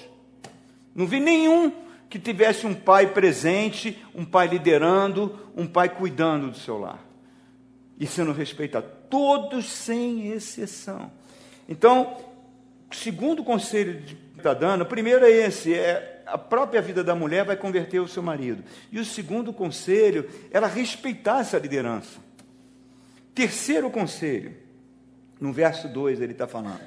[0.93, 1.71] Não vi nenhum
[2.09, 7.05] que tivesse um pai presente, um pai liderando, um pai cuidando do seu lar.
[7.99, 8.87] E sendo respeitado.
[9.09, 11.11] Todos sem exceção.
[11.69, 12.17] Então,
[12.89, 17.15] o segundo conselho que está dando, o primeiro é esse, é a própria vida da
[17.15, 18.63] mulher vai converter o seu marido.
[18.91, 22.19] E o segundo conselho, ela respeitar essa liderança.
[23.33, 24.55] Terceiro conselho,
[25.39, 26.81] no verso 2 ele está falando.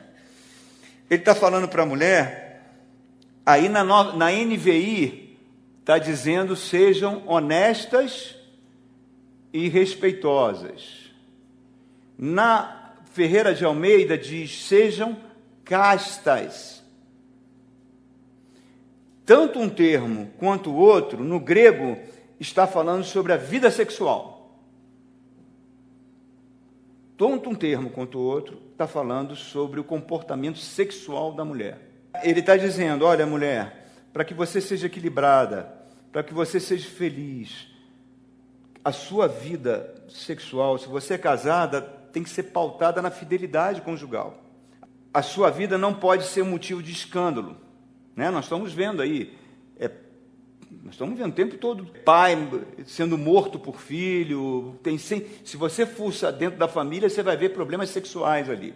[1.09, 2.71] Ele está falando para a mulher,
[3.45, 5.39] aí na, na NVI
[5.81, 8.37] está dizendo sejam honestas
[9.53, 11.11] e respeitosas.
[12.19, 15.17] Na Ferreira de Almeida diz sejam
[15.65, 16.80] castas.
[19.31, 21.97] Tanto um termo quanto o outro, no grego,
[22.41, 24.41] está falando sobre a vida sexual
[27.21, 31.79] tanto um termo quanto o outro, está falando sobre o comportamento sexual da mulher.
[32.23, 35.71] Ele está dizendo: olha, mulher, para que você seja equilibrada,
[36.11, 37.69] para que você seja feliz,
[38.83, 44.43] a sua vida sexual, se você é casada, tem que ser pautada na fidelidade conjugal.
[45.13, 47.55] A sua vida não pode ser motivo de escândalo.
[48.15, 48.31] Né?
[48.31, 49.39] Nós estamos vendo aí
[50.83, 52.37] nós estamos vendo o tempo todo pai
[52.85, 54.79] sendo morto por filho.
[54.83, 58.75] Tem sem, se você fuça dentro da família, você vai ver problemas sexuais ali.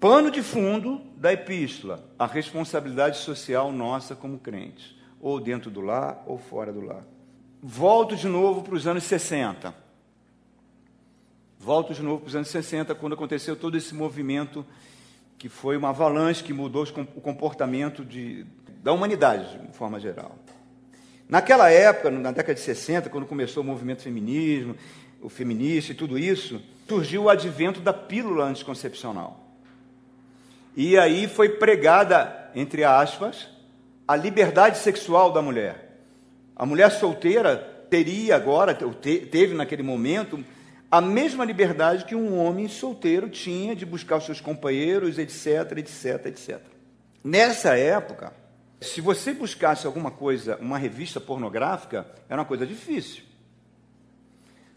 [0.00, 6.24] Pano de fundo da epístola, a responsabilidade social nossa como crentes, ou dentro do lar
[6.26, 7.04] ou fora do lar.
[7.62, 9.72] Volto de novo para os anos 60.
[11.56, 14.66] Volto de novo para os anos 60, quando aconteceu todo esse movimento
[15.42, 16.84] que foi uma avalanche que mudou
[17.16, 18.46] o comportamento de,
[18.80, 20.38] da humanidade, de forma geral.
[21.28, 24.76] Naquela época, na década de 60, quando começou o movimento feminismo,
[25.20, 29.52] o feminista e tudo isso, surgiu o advento da pílula anticoncepcional.
[30.76, 33.48] E aí foi pregada, entre aspas,
[34.06, 36.04] a liberdade sexual da mulher.
[36.54, 37.56] A mulher solteira
[37.90, 40.38] teria agora, teve naquele momento,
[40.92, 46.26] a mesma liberdade que um homem solteiro tinha de buscar os seus companheiros, etc, etc,
[46.26, 46.60] etc.
[47.24, 48.34] Nessa época,
[48.78, 53.22] se você buscasse alguma coisa, uma revista pornográfica, era uma coisa difícil.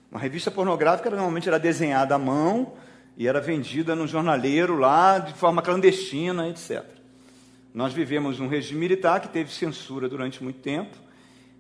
[0.10, 2.76] Uma revista pornográfica normalmente era desenhada à mão
[3.18, 6.86] e era vendida no jornaleiro lá de forma clandestina, etc.
[7.74, 10.96] Nós vivemos um regime militar que teve censura durante muito tempo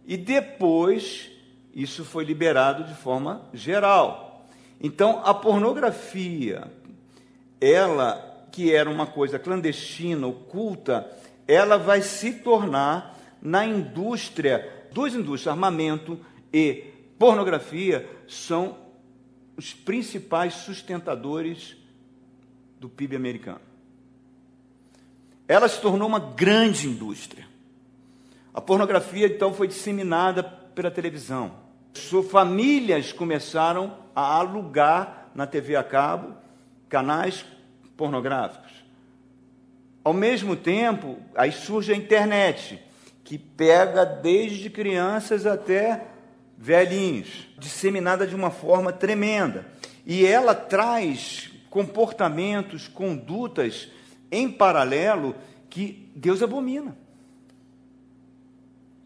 [0.05, 1.29] e depois
[1.73, 4.31] isso foi liberado de forma geral.
[4.79, 6.71] Então, a pornografia,
[7.59, 11.11] ela que era uma coisa clandestina, oculta,
[11.45, 16.17] ela vai se tornar na indústria, duas indústrias, armamento
[16.53, 16.85] e
[17.19, 18.77] pornografia, são
[19.57, 21.75] os principais sustentadores
[22.79, 23.59] do PIB americano.
[25.47, 27.45] Ela se tornou uma grande indústria.
[28.53, 31.64] A pornografia, então, foi disseminada pela televisão.
[32.29, 36.35] Famílias começaram a alugar na TV a cabo
[36.89, 37.45] canais
[37.97, 38.71] pornográficos.
[40.03, 42.79] Ao mesmo tempo, aí surge a internet,
[43.23, 46.07] que pega desde crianças até
[46.57, 49.65] velhinhos, disseminada de uma forma tremenda.
[50.05, 53.89] E ela traz comportamentos, condutas
[54.31, 55.35] em paralelo
[55.69, 56.95] que Deus abomina.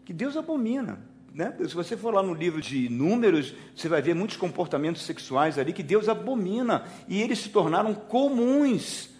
[0.04, 1.09] Que Deus abomina.
[1.32, 1.54] Né?
[1.60, 5.72] Se você for lá no livro de Números, você vai ver muitos comportamentos sexuais ali
[5.72, 6.84] que Deus abomina.
[7.08, 9.10] E eles se tornaram comuns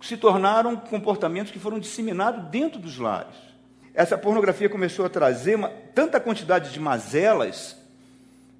[0.00, 3.34] se tornaram comportamentos que foram disseminados dentro dos lares.
[3.92, 7.76] Essa pornografia começou a trazer uma, tanta quantidade de mazelas,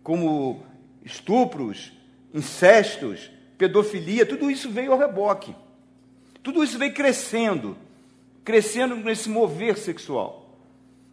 [0.03, 0.64] como
[1.05, 1.93] estupros,
[2.34, 5.55] incestos, pedofilia, tudo isso veio ao reboque.
[6.43, 7.76] Tudo isso veio crescendo,
[8.45, 10.38] crescendo nesse mover sexual.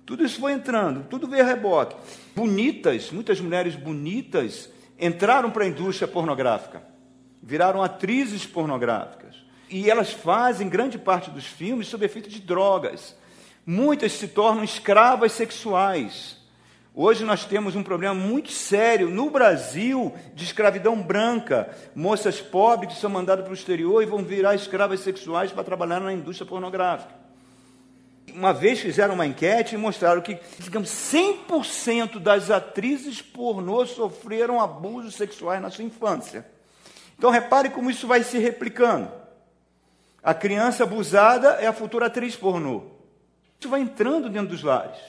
[0.05, 1.95] Tudo isso foi entrando, tudo veio a reboque.
[2.35, 6.83] Bonitas, muitas mulheres bonitas entraram para a indústria pornográfica,
[7.41, 9.35] viraram atrizes pornográficas.
[9.67, 13.15] E elas fazem grande parte dos filmes sob efeito de drogas.
[13.65, 16.37] Muitas se tornam escravas sexuais.
[16.93, 21.75] Hoje nós temos um problema muito sério no Brasil de escravidão branca.
[21.95, 25.99] Moças pobres que são mandadas para o exterior e vão virar escravas sexuais para trabalhar
[25.99, 27.24] na indústria pornográfica.
[28.33, 35.15] Uma vez fizeram uma enquete e mostraram que, digamos, 100% das atrizes pornô sofreram abusos
[35.15, 36.45] sexuais na sua infância.
[37.17, 39.11] Então repare como isso vai se replicando.
[40.21, 42.83] A criança abusada é a futura atriz pornô.
[43.59, 44.99] Isso vai entrando dentro dos lares.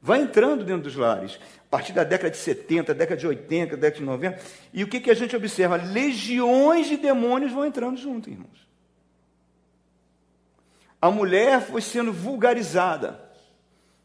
[0.00, 1.38] Vai entrando dentro dos lares.
[1.66, 4.38] A partir da década de 70, década de 80, década de 90.
[4.72, 5.76] E o que, que a gente observa?
[5.76, 8.71] Legiões de demônios vão entrando junto, irmãos.
[11.02, 13.20] A mulher foi sendo vulgarizada.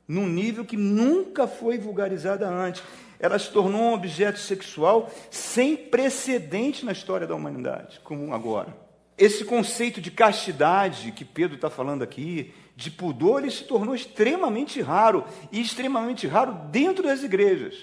[0.08, 2.82] num nível que nunca foi vulgarizada antes.
[3.20, 8.76] Ela se tornou um objeto sexual sem precedente na história da humanidade, como agora.
[9.18, 14.80] Esse conceito de castidade que Pedro está falando aqui, de pudor, ele se tornou extremamente
[14.80, 17.76] raro, e extremamente raro dentro das igrejas.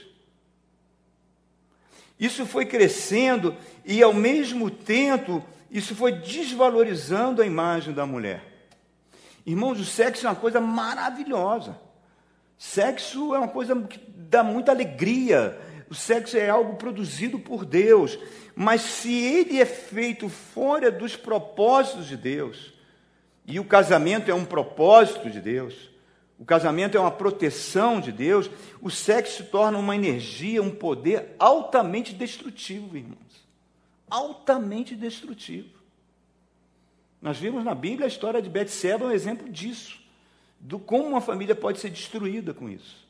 [2.18, 8.53] Isso foi crescendo e, ao mesmo tempo, isso foi desvalorizando a imagem da mulher.
[9.46, 11.78] Irmãos, o sexo é uma coisa maravilhosa.
[12.56, 15.58] Sexo é uma coisa que dá muita alegria.
[15.90, 18.18] O sexo é algo produzido por Deus.
[18.56, 22.72] Mas se ele é feito fora dos propósitos de Deus,
[23.46, 25.90] e o casamento é um propósito de Deus,
[26.38, 31.34] o casamento é uma proteção de Deus, o sexo se torna uma energia, um poder
[31.38, 33.44] altamente destrutivo, irmãos.
[34.08, 35.83] Altamente destrutivo.
[37.24, 39.98] Nós vimos na Bíblia a história de Betseba, um exemplo disso,
[40.60, 43.02] do como uma família pode ser destruída com isso.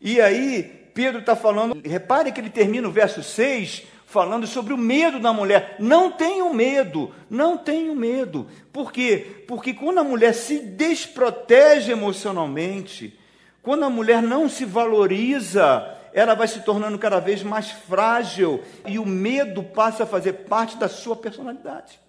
[0.00, 0.62] E aí,
[0.94, 5.34] Pedro está falando, repare que ele termina o verso 6 falando sobre o medo da
[5.34, 5.76] mulher.
[5.78, 8.46] Não tenham medo, não tenham medo.
[8.72, 9.44] Por quê?
[9.46, 13.20] Porque quando a mulher se desprotege emocionalmente,
[13.62, 18.98] quando a mulher não se valoriza, ela vai se tornando cada vez mais frágil e
[18.98, 22.05] o medo passa a fazer parte da sua personalidade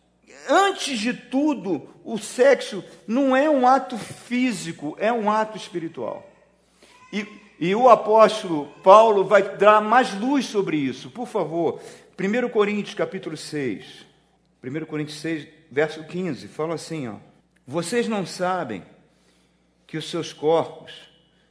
[0.49, 6.29] antes de tudo, o sexo não é um ato físico, é um ato espiritual.
[7.11, 7.25] E,
[7.59, 11.09] e o apóstolo Paulo vai dar mais luz sobre isso.
[11.09, 11.81] Por favor,
[12.19, 14.05] 1 Coríntios capítulo 6.
[14.63, 17.15] 1 Coríntios 6, verso 15, fala assim, ó.
[17.65, 18.83] Vocês não sabem
[19.85, 20.93] que os seus corpos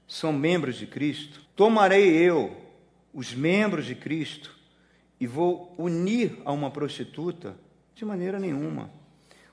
[0.06, 1.40] são membros de Cristo?
[1.54, 2.56] Tomarei eu
[3.12, 4.56] os membros de Cristo
[5.20, 7.56] e vou unir a uma prostituta
[7.97, 8.90] de maneira nenhuma.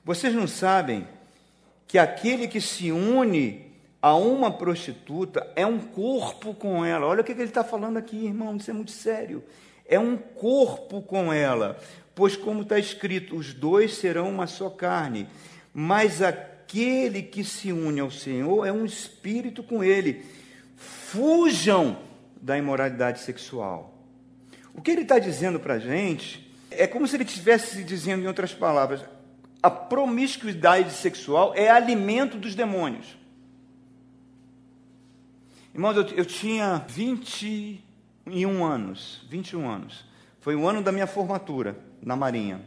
[0.04, 1.08] Vocês não sabem
[1.86, 3.72] que aquele que se une
[4.02, 7.06] a uma prostituta é um corpo com ela.
[7.06, 9.42] Olha o que ele está falando aqui, irmão, isso é muito sério.
[9.86, 11.78] É um corpo com ela,
[12.14, 15.26] pois, como está escrito, os dois serão uma só carne.
[15.72, 20.22] Mas aquele que se une ao Senhor é um espírito com ele.
[20.76, 21.96] Fujam
[22.36, 23.94] da imoralidade sexual.
[24.74, 26.43] O que ele está dizendo para a gente
[26.78, 29.04] é como se ele estivesse dizendo, em outras palavras,
[29.62, 33.16] a promiscuidade sexual é alimento dos demônios.
[35.72, 40.04] Irmãos, eu, eu tinha 21 anos, 21 anos.
[40.40, 42.60] Foi o ano da minha formatura na Marinha.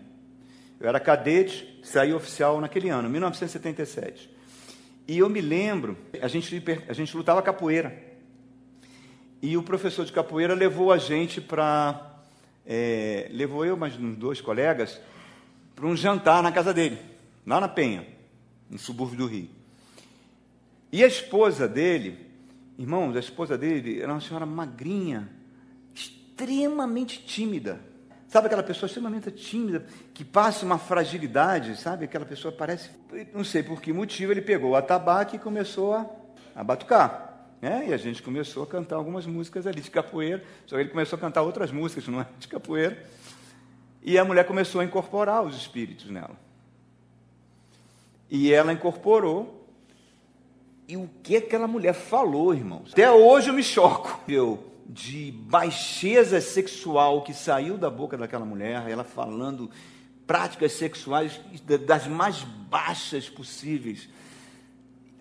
[0.79, 4.29] Eu era cadete, saí oficial naquele ano, 1977.
[5.07, 7.97] E eu me lembro, a gente, a gente lutava capoeira.
[9.41, 12.16] E o professor de capoeira levou a gente para
[12.68, 14.99] é, levou eu mais dois colegas
[15.74, 16.99] para um jantar na casa dele,
[17.45, 18.05] lá na Penha,
[18.70, 19.49] no subúrbio do Rio.
[20.91, 22.20] E a esposa dele,
[22.78, 25.30] irmãos, a esposa dele era uma senhora magrinha,
[25.95, 27.80] extremamente tímida.
[28.28, 32.03] Sabe aquela pessoa extremamente tímida, que passa uma fragilidade, sabe?
[32.03, 32.89] Aquela pessoa parece.
[33.34, 36.05] Não sei por que motivo, ele pegou o atabaque e começou a,
[36.53, 37.26] a batucar.
[37.61, 37.87] Né?
[37.89, 41.17] E a gente começou a cantar algumas músicas ali de capoeira, só que ele começou
[41.17, 42.27] a cantar outras músicas, não é?
[42.39, 43.03] De capoeira.
[44.03, 46.37] E a mulher começou a incorporar os espíritos nela.
[48.29, 49.65] E ela incorporou.
[50.87, 52.93] E o que aquela mulher falou, irmãos?
[52.93, 54.21] Até hoje eu me choco.
[54.27, 59.69] Eu, de baixeza sexual que saiu da boca daquela mulher, ela falando
[60.25, 61.41] práticas sexuais
[61.85, 64.07] das mais baixas possíveis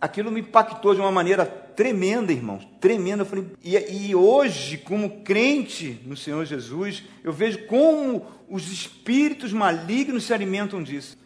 [0.01, 3.23] aquilo me impactou de uma maneira tremenda, irmãos, tremenda.
[3.23, 9.53] Eu falei, e, e, hoje, como crente no Senhor Jesus, eu vejo como os espíritos
[9.53, 11.17] malignos se alimentam disso.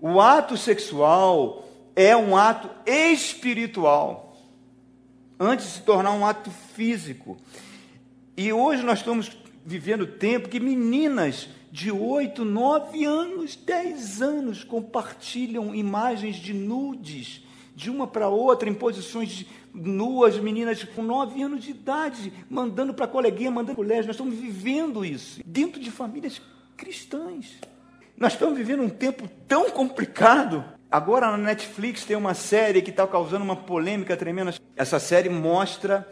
[0.00, 4.36] O ato sexual é um ato espiritual,
[5.38, 7.36] antes de se tornar um ato físico.
[8.36, 15.74] E hoje nós estamos vivendo tempo que meninas de 8, 9 anos, 10 anos compartilham
[15.74, 17.44] imagens de nudes
[17.80, 23.08] de uma para outra, em posições nuas, meninas com nove anos de idade, mandando para
[23.08, 24.06] coleguinha, mandando para colégio.
[24.06, 26.42] Nós estamos vivendo isso dentro de famílias
[26.76, 27.58] cristãs.
[28.18, 30.62] Nós estamos vivendo um tempo tão complicado.
[30.90, 34.52] Agora na Netflix tem uma série que está causando uma polêmica tremenda.
[34.76, 36.06] Essa série mostra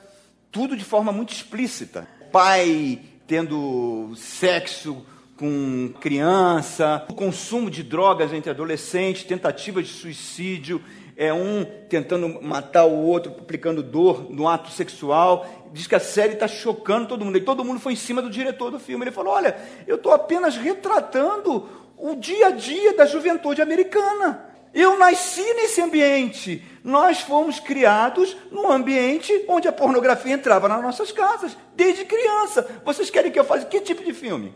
[0.50, 2.08] tudo de forma muito explícita.
[2.32, 5.04] Pai tendo sexo
[5.38, 10.82] com criança, o consumo de drogas entre adolescentes, tentativa de suicídio,
[11.20, 15.44] é um tentando matar o outro, aplicando dor no ato sexual.
[15.72, 17.36] Diz que a série está chocando todo mundo.
[17.36, 19.02] E todo mundo foi em cima do diretor do filme.
[19.02, 24.46] Ele falou: Olha, eu estou apenas retratando o dia a dia da juventude americana.
[24.72, 26.64] Eu nasci nesse ambiente.
[26.84, 32.80] Nós fomos criados num ambiente onde a pornografia entrava nas nossas casas, desde criança.
[32.84, 34.54] Vocês querem que eu faça que tipo de filme?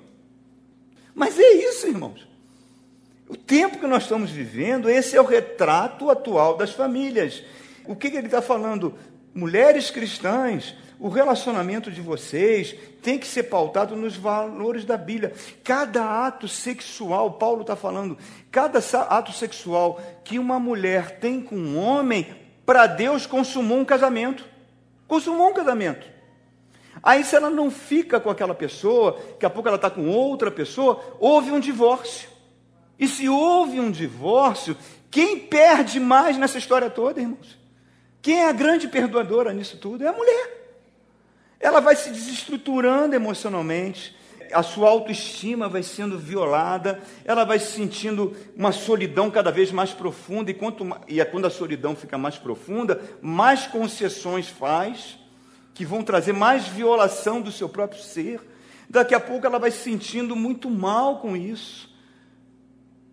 [1.13, 2.32] Mas é isso, irmãos.
[3.29, 7.43] O tempo que nós estamos vivendo, esse é o retrato atual das famílias.
[7.87, 8.95] O que, que ele está falando?
[9.35, 15.33] Mulheres cristãs, o relacionamento de vocês tem que ser pautado nos valores da Bíblia.
[15.65, 18.17] Cada ato sexual, Paulo está falando,
[18.51, 22.27] cada ato sexual que uma mulher tem com um homem,
[22.65, 24.45] para Deus consumou um casamento.
[25.09, 26.07] Consumou um casamento.
[27.03, 30.51] Aí, se ela não fica com aquela pessoa, daqui a pouco ela está com outra
[30.51, 32.29] pessoa, houve um divórcio.
[32.99, 34.77] E se houve um divórcio,
[35.11, 37.59] quem perde mais nessa história toda, irmãos?
[38.21, 40.05] Quem é a grande perdoadora nisso tudo?
[40.05, 40.63] É a mulher.
[41.59, 44.17] Ela vai se desestruturando emocionalmente,
[44.53, 49.93] a sua autoestima vai sendo violada, ela vai se sentindo uma solidão cada vez mais
[49.93, 55.19] profunda, e, quanto, e é quando a solidão fica mais profunda, mais concessões faz,
[55.75, 58.41] que vão trazer mais violação do seu próprio ser.
[58.89, 61.92] Daqui a pouco ela vai se sentindo muito mal com isso.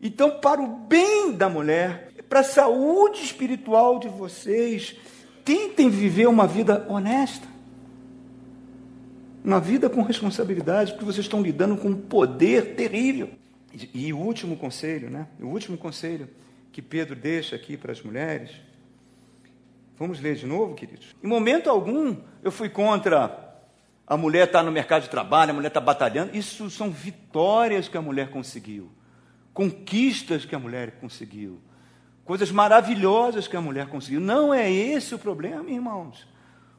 [0.01, 4.95] Então, para o bem da mulher, para a saúde espiritual de vocês,
[5.43, 7.47] tentem viver uma vida honesta.
[9.43, 13.31] Uma vida com responsabilidade, porque vocês estão lidando com um poder terrível.
[13.73, 15.27] E, e o último conselho, né?
[15.39, 16.29] O último conselho
[16.71, 18.51] que Pedro deixa aqui para as mulheres.
[19.97, 21.15] Vamos ler de novo, queridos?
[21.21, 23.57] Em momento algum eu fui contra
[24.07, 26.35] a mulher estar tá no mercado de trabalho, a mulher está batalhando.
[26.35, 28.89] Isso são vitórias que a mulher conseguiu
[29.59, 31.59] conquistas que a mulher conseguiu,
[32.23, 34.21] coisas maravilhosas que a mulher conseguiu.
[34.21, 36.25] Não é esse o problema, irmãos.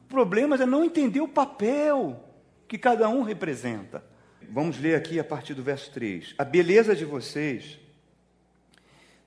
[0.05, 2.27] O problema é não entender o papel
[2.67, 4.03] que cada um representa.
[4.49, 6.33] Vamos ler aqui a partir do verso 3.
[6.39, 7.77] A beleza de vocês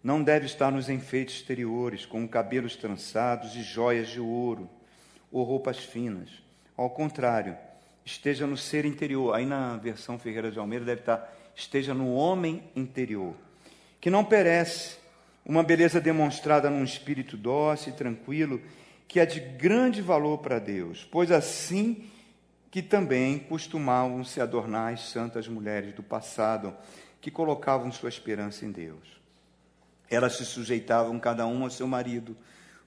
[0.03, 4.69] não deve estar nos enfeites exteriores, com cabelos trançados e joias de ouro
[5.31, 6.29] ou roupas finas.
[6.77, 7.57] Ao contrário,
[8.05, 9.33] esteja no ser interior.
[9.33, 13.35] Aí na versão Ferreira de Almeida deve estar esteja no homem interior,
[14.05, 14.99] que não perece,
[15.47, 18.61] uma beleza demonstrada num espírito dócil e tranquilo,
[19.09, 22.05] que é de grande valor para Deus, pois assim
[22.71, 26.77] que também costumavam se adornar as santas mulheres do passado,
[27.19, 29.09] que colocavam sua esperança em Deus.
[30.11, 32.37] Elas se sujeitavam cada uma ao seu marido,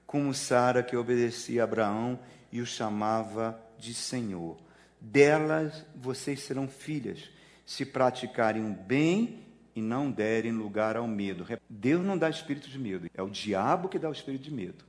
[0.05, 2.19] como Sara que obedecia a Abraão
[2.51, 4.55] e o chamava de Senhor.
[5.01, 7.27] Delas vocês serão filhas
[7.65, 9.46] se praticarem o bem
[9.77, 11.45] e não derem lugar ao medo.
[11.69, 14.83] Deus não dá espírito de medo, é o diabo que dá o espírito de medo.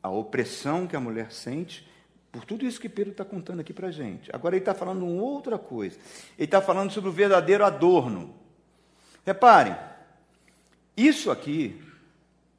[0.00, 1.84] A opressão que a mulher sente,
[2.30, 4.30] por tudo isso que Pedro está contando aqui para a gente.
[4.32, 5.98] Agora ele está falando uma outra coisa.
[6.38, 8.32] Ele está falando sobre o verdadeiro adorno.
[9.26, 9.76] Reparem,
[10.96, 11.82] isso aqui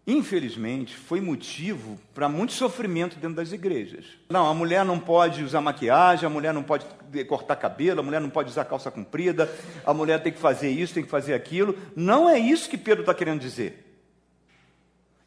[0.09, 4.05] infelizmente, foi motivo para muito sofrimento dentro das igrejas.
[4.29, 6.85] Não, a mulher não pode usar maquiagem, a mulher não pode
[7.27, 9.49] cortar cabelo, a mulher não pode usar calça comprida,
[9.85, 11.77] a mulher tem que fazer isso, tem que fazer aquilo.
[11.95, 13.85] Não é isso que Pedro está querendo dizer.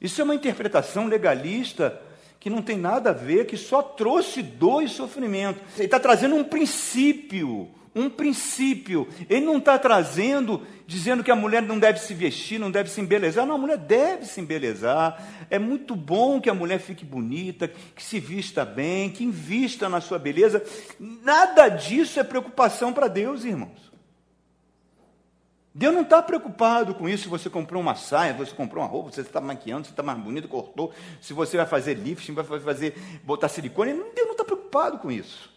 [0.00, 2.00] Isso é uma interpretação legalista
[2.40, 5.60] que não tem nada a ver, que só trouxe dor e sofrimento.
[5.76, 9.06] Ele está trazendo um princípio um princípio.
[9.28, 13.00] Ele não está trazendo, dizendo que a mulher não deve se vestir, não deve se
[13.00, 13.46] embelezar.
[13.46, 15.22] Não, a mulher deve se embelezar.
[15.50, 20.00] É muito bom que a mulher fique bonita, que se vista bem, que invista na
[20.00, 20.62] sua beleza.
[20.98, 23.92] Nada disso é preocupação para Deus, irmãos.
[25.74, 29.10] Deus não está preocupado com isso se você comprou uma saia, você comprou uma roupa,
[29.10, 32.94] você está maquiando, você está mais bonito, cortou, se você vai fazer lifting, vai fazer,
[33.24, 33.94] botar silicone.
[34.14, 35.51] Deus não está preocupado com isso.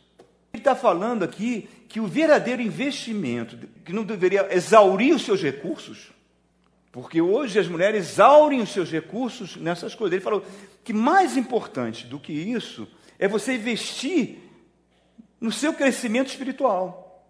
[0.55, 6.11] Ele está falando aqui que o verdadeiro investimento, que não deveria exaurir os seus recursos,
[6.93, 10.13] porque hoje as mulheres exaurem os seus recursos nessas coisas.
[10.13, 10.45] Ele falou
[10.81, 12.87] que mais importante do que isso
[13.19, 14.37] é você investir
[15.41, 17.27] no seu crescimento espiritual.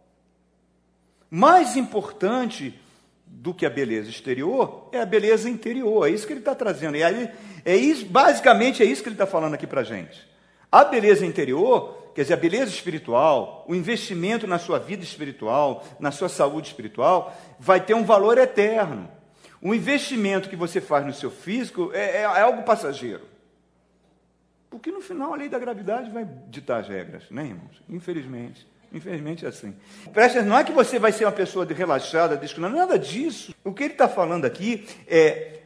[1.28, 2.80] Mais importante
[3.26, 6.08] do que a beleza exterior é a beleza interior.
[6.08, 6.96] É isso que ele está trazendo.
[6.96, 7.32] E aí,
[7.66, 10.35] é isso, basicamente é isso que ele está falando aqui para a gente.
[10.72, 16.12] A beleza interior quer dizer, a beleza espiritual, o investimento na sua vida espiritual, na
[16.12, 19.12] sua saúde espiritual, vai ter um valor eterno.
[19.62, 23.24] O investimento que você faz no seu físico é, é, é algo passageiro.
[24.70, 27.82] Porque no final a lei da gravidade vai ditar as regras, né, irmãos?
[27.90, 28.66] Infelizmente.
[28.94, 29.76] Infelizmente é assim.
[30.14, 33.54] Presta, não é que você vai ser uma pessoa relaxada, desconhecida, nada disso.
[33.62, 35.60] O que ele está falando aqui é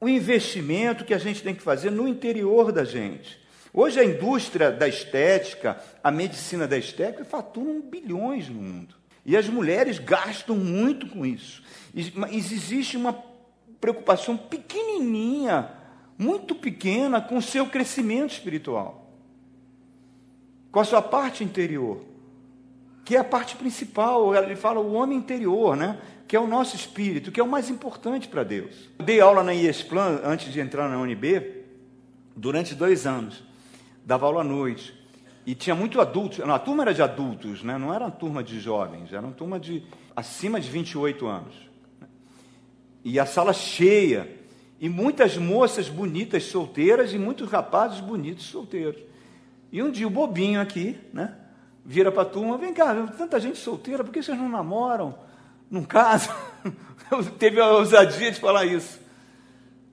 [0.00, 3.43] o investimento que a gente tem que fazer no interior da gente.
[3.76, 8.94] Hoje a indústria da estética, a medicina da estética, faturam bilhões no mundo.
[9.26, 11.60] E as mulheres gastam muito com isso.
[12.14, 13.12] Mas existe uma
[13.80, 15.72] preocupação pequenininha,
[16.16, 19.10] muito pequena com o seu crescimento espiritual,
[20.70, 22.00] com a sua parte interior,
[23.04, 24.36] que é a parte principal.
[24.36, 25.98] Ele fala o homem interior, né?
[26.28, 28.88] Que é o nosso espírito, que é o mais importante para Deus.
[29.00, 31.64] Eu dei aula na IESPLAN antes de entrar na UNB,
[32.36, 33.42] durante dois anos.
[34.04, 34.94] Dava aula à noite.
[35.46, 36.40] E tinha muito adultos.
[36.40, 37.78] A turma era de adultos, né?
[37.78, 39.82] não era uma turma de jovens, era uma turma de
[40.16, 41.74] acima de 28 anos
[43.04, 44.26] e a sala cheia,
[44.80, 49.00] e muitas moças bonitas solteiras e muitos rapazes bonitos solteiros.
[49.70, 51.34] E um dia o bobinho aqui, né,
[51.84, 55.14] vira para a turma, vem cá, tanta gente solteira, por que vocês não namoram?
[55.70, 56.34] Não casam?
[57.38, 59.00] Teve a ousadia de falar isso.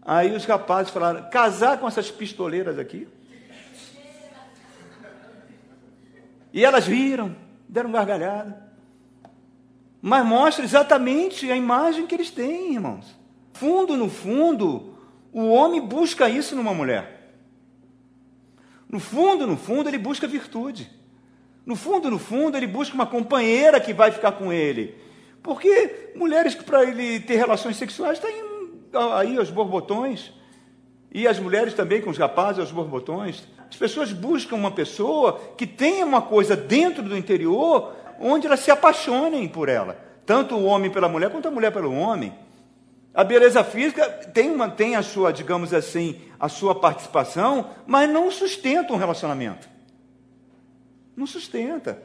[0.01, 3.07] Aí os rapazes falaram, casar com essas pistoleiras aqui?
[6.53, 7.35] E elas viram,
[7.67, 8.71] deram gargalhada
[10.01, 13.05] mas mostra exatamente a imagem que eles têm, irmãos.
[13.53, 14.95] Fundo no fundo,
[15.31, 17.35] o homem busca isso numa mulher.
[18.89, 20.89] No fundo, no fundo, ele busca virtude.
[21.63, 24.95] No fundo, no fundo, ele busca uma companheira que vai ficar com ele.
[25.43, 28.43] Porque mulheres que para ele ter relações sexuais têm
[29.15, 30.33] aí os borbotões.
[31.13, 33.47] E as mulheres também com os rapazes, os borbotões.
[33.71, 38.69] As pessoas buscam uma pessoa que tenha uma coisa dentro do interior onde elas se
[38.69, 42.33] apaixonem por ela, tanto o homem pela mulher quanto a mulher pelo homem.
[43.13, 48.29] A beleza física tem, uma, tem a sua, digamos assim, a sua participação, mas não
[48.29, 49.69] sustenta um relacionamento.
[51.15, 52.03] Não sustenta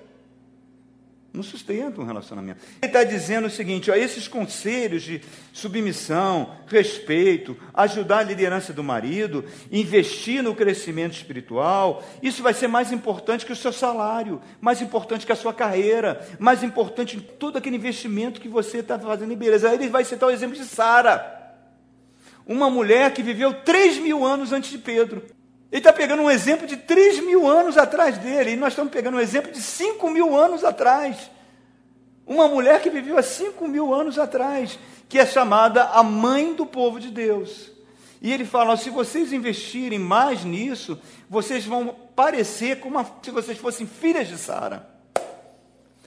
[1.36, 2.60] não sustenta um relacionamento.
[2.80, 5.20] Ele está dizendo o seguinte: ó, esses conselhos de
[5.52, 12.90] submissão, respeito, ajudar a liderança do marido, investir no crescimento espiritual, isso vai ser mais
[12.90, 17.76] importante que o seu salário, mais importante que a sua carreira, mais importante todo aquele
[17.76, 19.68] investimento que você está fazendo em beleza.
[19.68, 21.34] Aí ele vai citar o exemplo de Sara,
[22.46, 25.35] uma mulher que viveu 3 mil anos antes de Pedro.
[25.70, 29.16] Ele está pegando um exemplo de 3 mil anos atrás dele, e nós estamos pegando
[29.16, 31.30] um exemplo de 5 mil anos atrás.
[32.26, 36.66] Uma mulher que viveu há 5 mil anos atrás, que é chamada a mãe do
[36.66, 37.70] povo de Deus.
[38.20, 40.98] E ele fala: se vocês investirem mais nisso,
[41.28, 44.88] vocês vão parecer como se vocês fossem filhas de Sara.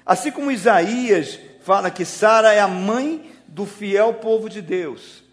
[0.05, 5.23] Assim como Isaías fala que Sara é a mãe do fiel povo de Deus.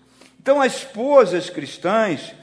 [0.40, 2.34] Então, as esposas cristãs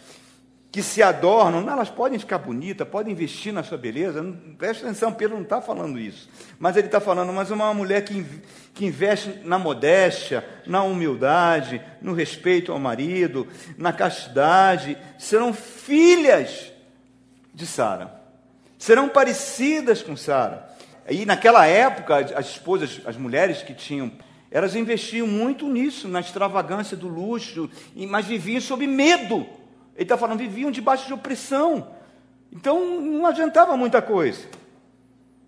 [0.73, 4.25] que se adornam, elas podem ficar bonitas, podem investir na sua beleza.
[4.57, 6.27] Presta atenção, Pedro não está falando isso.
[6.57, 8.25] Mas ele está falando, mas uma mulher que,
[8.73, 13.47] que investe na modéstia, na humildade, no respeito ao marido,
[13.77, 16.71] na castidade, serão filhas
[17.53, 18.11] de Sara.
[18.75, 20.67] Serão parecidas com Sara.
[21.07, 24.11] E naquela época, as esposas, as mulheres que tinham
[24.49, 27.67] elas investiam muito nisso, na extravagância do luxo,
[28.07, 29.47] mas viviam sob medo
[29.95, 31.87] ele está falando, viviam debaixo de opressão.
[32.51, 34.47] Então não adiantava muita coisa.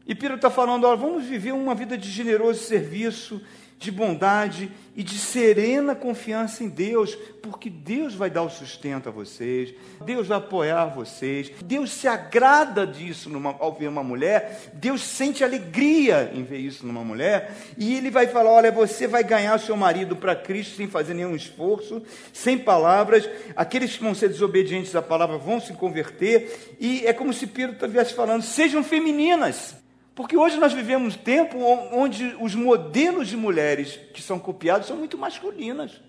[0.07, 3.41] E Pedro está falando, olha, vamos viver uma vida de generoso serviço,
[3.77, 9.11] de bondade e de serena confiança em Deus, porque Deus vai dar o sustento a
[9.11, 9.73] vocês,
[10.05, 15.43] Deus vai apoiar vocês, Deus se agrada disso numa, ao ver uma mulher, Deus sente
[15.43, 19.75] alegria em ver isso numa mulher, e Ele vai falar: olha, você vai ganhar seu
[19.75, 22.01] marido para Cristo sem fazer nenhum esforço,
[22.31, 27.33] sem palavras, aqueles que vão ser desobedientes à palavra vão se converter, e é como
[27.33, 29.75] se Pedro estivesse falando: sejam femininas.
[30.15, 31.57] Porque hoje nós vivemos um tempo
[31.91, 36.01] onde os modelos de mulheres que são copiados são muito masculinas.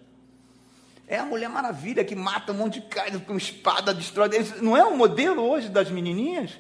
[1.09, 4.31] É a Mulher Maravilha que mata um monte de cara com espada, destrói.
[4.63, 6.53] Não é o modelo hoje das menininhas?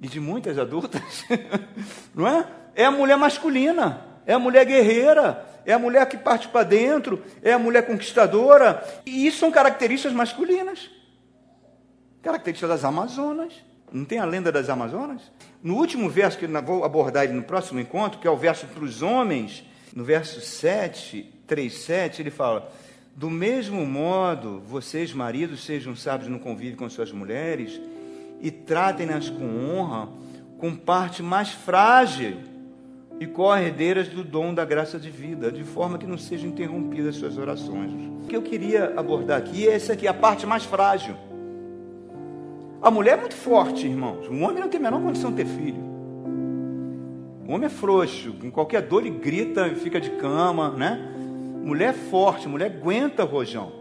[0.00, 1.24] E de muitas adultas?
[2.14, 2.46] Não é?
[2.74, 7.24] É a mulher masculina, é a mulher guerreira, é a mulher que parte para dentro,
[7.42, 8.84] é a mulher conquistadora.
[9.04, 10.88] E isso são características masculinas.
[12.22, 13.52] Características das Amazonas.
[13.92, 15.22] Não tem a lenda das Amazonas?
[15.62, 18.66] No último verso, que eu vou abordar ele no próximo encontro, que é o verso
[18.66, 19.64] para os homens,
[19.94, 22.70] no verso 7, 3, 7, ele fala:
[23.16, 27.80] Do mesmo modo, vocês, maridos, sejam sábios no convívio com suas mulheres
[28.40, 30.08] e tratem-nas com honra,
[30.58, 32.38] com parte mais frágil
[33.20, 37.36] e co-herdeiras do dom da graça de vida, de forma que não sejam interrompidas suas
[37.36, 37.90] orações.
[38.22, 41.16] O que eu queria abordar aqui é essa aqui, a parte mais frágil.
[42.80, 44.28] A mulher é muito forte, irmãos.
[44.28, 45.82] O homem não tem a menor condição de ter filho.
[47.46, 51.00] O homem é frouxo, com qualquer dor ele grita e fica de cama, né?
[51.64, 53.72] Mulher é forte, mulher aguenta rojão.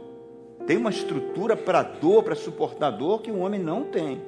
[0.66, 4.20] Tem uma estrutura para dor, para suportar dor que o homem não tem.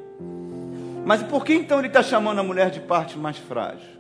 [1.06, 3.98] Mas por que então ele está chamando a mulher de parte mais frágil?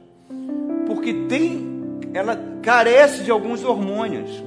[0.85, 4.43] Porque tem, ela carece de alguns hormônios.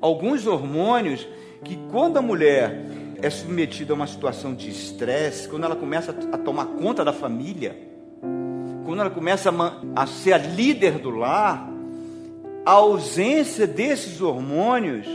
[0.00, 1.26] alguns hormônios
[1.64, 2.84] que quando a mulher
[3.22, 7.76] é submetida a uma situação de estresse, quando ela começa a tomar conta da família,
[8.84, 11.70] quando ela começa a, a ser a líder do lar,
[12.66, 15.06] a ausência desses hormônios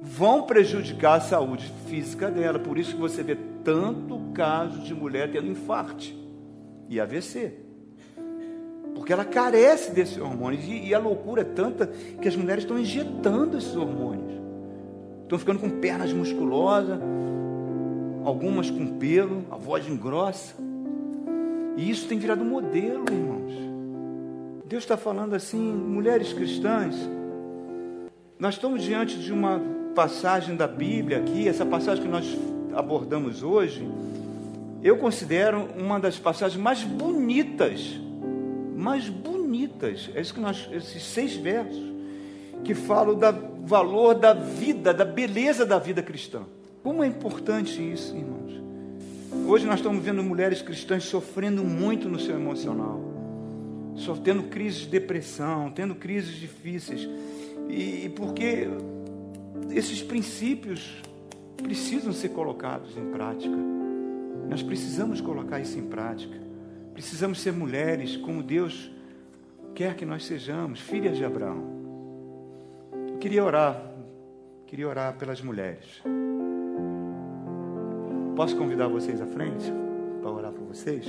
[0.00, 2.58] vão prejudicar a saúde física dela.
[2.58, 6.16] Por isso que você vê tanto caso de mulher tendo infarte
[6.88, 7.54] e AVC.
[8.94, 10.64] Porque ela carece desses hormônios.
[10.64, 11.86] E, e, a loucura é tanta
[12.20, 14.41] que as mulheres estão injetando esses hormônios.
[15.32, 17.00] Estão ficando com pernas musculosas,
[18.22, 20.54] algumas com pelo, a voz engrossa.
[21.74, 23.54] E isso tem virado modelo, irmãos.
[24.66, 26.94] Deus está falando assim, mulheres cristãs,
[28.38, 29.58] nós estamos diante de uma
[29.94, 32.26] passagem da Bíblia aqui, essa passagem que nós
[32.74, 33.88] abordamos hoje,
[34.82, 37.98] eu considero uma das passagens mais bonitas,
[38.76, 41.91] mais bonitas, é isso que nós, esses seis versos,
[42.64, 46.42] que falam do valor da vida, da beleza da vida cristã.
[46.82, 48.52] Como é importante isso, irmãos.
[49.46, 53.00] Hoje nós estamos vendo mulheres cristãs sofrendo muito no seu emocional,
[54.22, 57.08] tendo crises de depressão, tendo crises difíceis,
[57.68, 58.68] e porque
[59.70, 61.02] esses princípios
[61.56, 63.56] precisam ser colocados em prática.
[64.48, 66.36] Nós precisamos colocar isso em prática.
[66.92, 68.90] Precisamos ser mulheres como Deus
[69.74, 71.81] quer que nós sejamos, filhas de Abraão.
[73.22, 73.80] Queria orar,
[74.66, 76.02] queria orar pelas mulheres.
[78.34, 79.72] Posso convidar vocês à frente
[80.20, 81.06] para orar por vocês?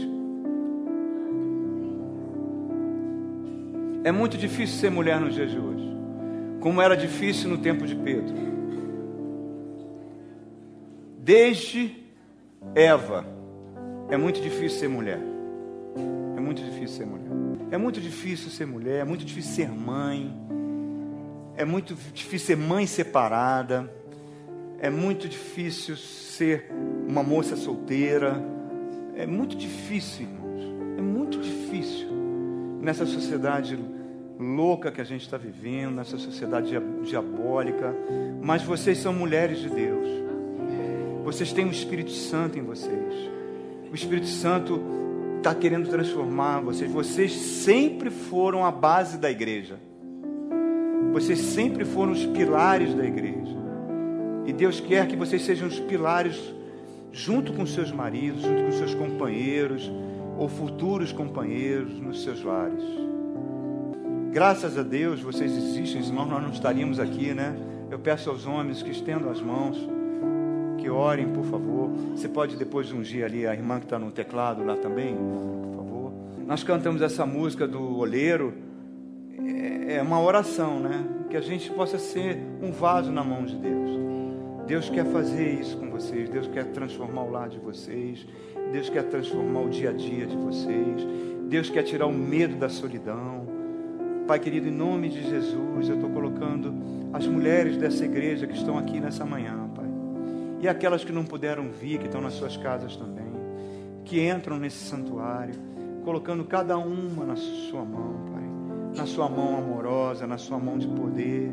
[4.03, 5.91] É muito difícil ser mulher nos dias de hoje,
[6.59, 8.35] como era difícil no tempo de Pedro.
[11.17, 11.97] Desde
[12.75, 13.25] Eva,
[14.07, 15.19] é muito difícil ser mulher.
[16.37, 17.31] É muito difícil ser mulher.
[17.71, 20.31] É muito difícil ser mulher, é muito difícil ser mãe.
[21.55, 23.91] É muito difícil ser mãe separada.
[24.79, 26.71] É muito difícil ser
[27.07, 28.43] uma moça solteira.
[29.15, 30.63] É muito difícil, irmãos.
[30.97, 32.07] É muito difícil
[32.81, 33.79] nessa sociedade
[34.39, 37.95] louca que a gente está vivendo, nessa sociedade diabólica.
[38.41, 40.07] Mas vocês são mulheres de Deus.
[41.23, 43.13] Vocês têm o Espírito Santo em vocês.
[43.91, 44.81] O Espírito Santo
[45.37, 46.91] está querendo transformar vocês.
[46.91, 49.77] Vocês sempre foram a base da igreja.
[51.13, 53.55] Vocês sempre foram os pilares da igreja.
[54.47, 56.53] E Deus quer que vocês sejam os pilares
[57.11, 59.91] junto com seus maridos, junto com seus companheiros
[60.39, 62.83] ou futuros companheiros nos seus lares.
[64.31, 67.55] Graças a Deus vocês existem, senão nós não estaríamos aqui, né?
[67.91, 69.77] Eu peço aos homens que estendam as mãos
[70.79, 71.91] que orem, por favor.
[72.15, 76.11] Você pode depois ungir ali a irmã que está no teclado lá também, por favor.
[76.47, 78.72] Nós cantamos essa música do oleiro.
[79.39, 81.05] É, é uma oração, né?
[81.29, 83.91] Que a gente possa ser um vaso na mão de Deus.
[84.67, 86.29] Deus quer fazer isso com vocês.
[86.29, 88.25] Deus quer transformar o lar de vocês.
[88.71, 91.07] Deus quer transformar o dia a dia de vocês.
[91.47, 93.47] Deus quer tirar o medo da solidão.
[94.27, 96.73] Pai querido, em nome de Jesus, eu estou colocando
[97.11, 99.63] as mulheres dessa igreja que estão aqui nessa manhã
[100.63, 103.27] e aquelas que não puderam vir, que estão nas suas casas também,
[104.05, 105.53] que entram nesse santuário,
[106.05, 108.32] colocando cada uma na sua mão, Pai,
[108.95, 111.51] na sua mão amorosa, na sua mão de poder.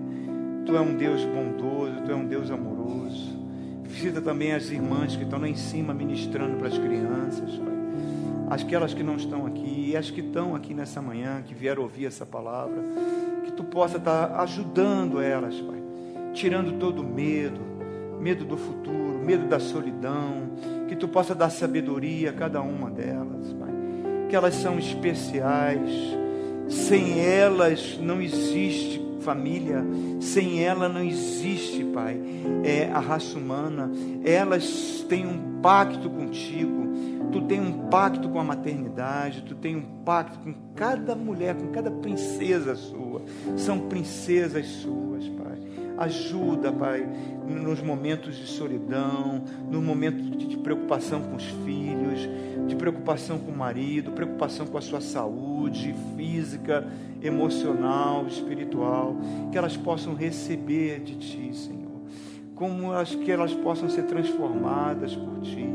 [0.66, 3.38] Tu é um Deus bondoso, tu é um Deus amoroso.
[3.84, 7.80] Visita também as irmãs que estão lá em cima ministrando para as crianças, Pai.
[8.51, 12.07] Aquelas que não estão aqui e as que estão aqui nessa manhã, que vieram ouvir
[12.07, 12.82] essa palavra,
[13.45, 15.80] que tu possa estar ajudando elas, Pai,
[16.32, 17.61] tirando todo o medo,
[18.20, 20.51] medo do futuro, medo da solidão,
[20.88, 23.70] que tu possa dar sabedoria a cada uma delas, Pai.
[24.28, 25.91] Que elas são especiais,
[26.71, 29.85] sem elas não existe família,
[30.21, 32.21] sem ela não existe, Pai,
[32.64, 33.91] é a raça humana.
[34.25, 36.81] Elas têm um pacto contigo.
[37.31, 41.68] Tu tem um pacto com a maternidade, tu tem um pacto com cada mulher, com
[41.68, 43.23] cada princesa sua.
[43.57, 45.39] São princesas suas, Pai.
[46.01, 47.07] Ajuda, Pai,
[47.46, 52.26] nos momentos de solidão, no momento de preocupação com os filhos,
[52.66, 56.86] de preocupação com o marido, preocupação com a sua saúde física,
[57.22, 59.14] emocional, espiritual,
[59.53, 62.01] que elas possam receber de Ti, Senhor.
[62.55, 65.68] Como as, que elas possam ser transformadas por Ti.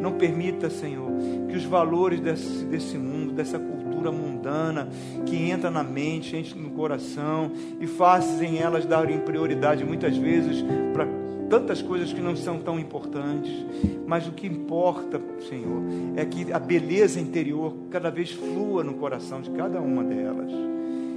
[0.00, 1.10] Não permita, Senhor,
[1.50, 3.75] que os valores desse, desse mundo, dessa cultura
[4.10, 4.88] mundana,
[5.24, 7.50] que entra na mente, entra no coração
[7.80, 11.06] e fazem elas darem prioridade muitas vezes para
[11.48, 13.64] tantas coisas que não são tão importantes,
[14.06, 15.82] mas o que importa, Senhor,
[16.16, 20.50] é que a beleza interior cada vez flua no coração de cada uma delas,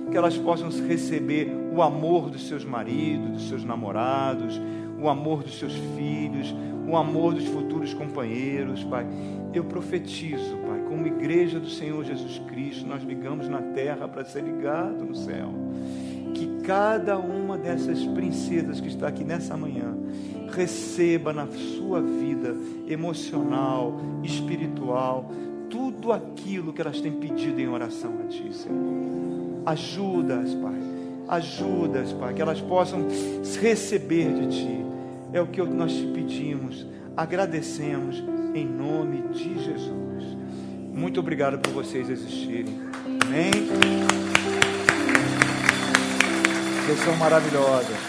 [0.10, 4.60] que elas possam receber o amor dos seus maridos, dos seus namorados,
[5.02, 6.54] o amor dos seus filhos,
[6.88, 9.06] o amor dos futuros companheiros, Pai.
[9.54, 14.44] Eu profetizo, Pai, como igreja do Senhor Jesus Cristo, nós ligamos na terra para ser
[14.44, 15.50] ligado no céu.
[16.34, 19.98] Que cada uma dessas princesas que está aqui nessa manhã
[20.52, 22.56] receba na sua vida
[22.88, 25.32] emocional, espiritual,
[25.68, 28.78] tudo aquilo que elas têm pedido em oração a Ti, Senhor.
[29.66, 30.80] Ajuda-as, Pai.
[31.28, 33.08] Ajuda-as, Pai, que elas possam
[33.60, 34.86] receber de Ti.
[35.34, 36.86] É o que nós te pedimos,
[37.16, 38.24] agradecemos
[38.60, 40.38] em nome de Jesus.
[40.94, 42.78] Muito obrigado por vocês existirem.
[43.26, 43.52] Amém?
[46.86, 48.09] Vocês são maravilhosas.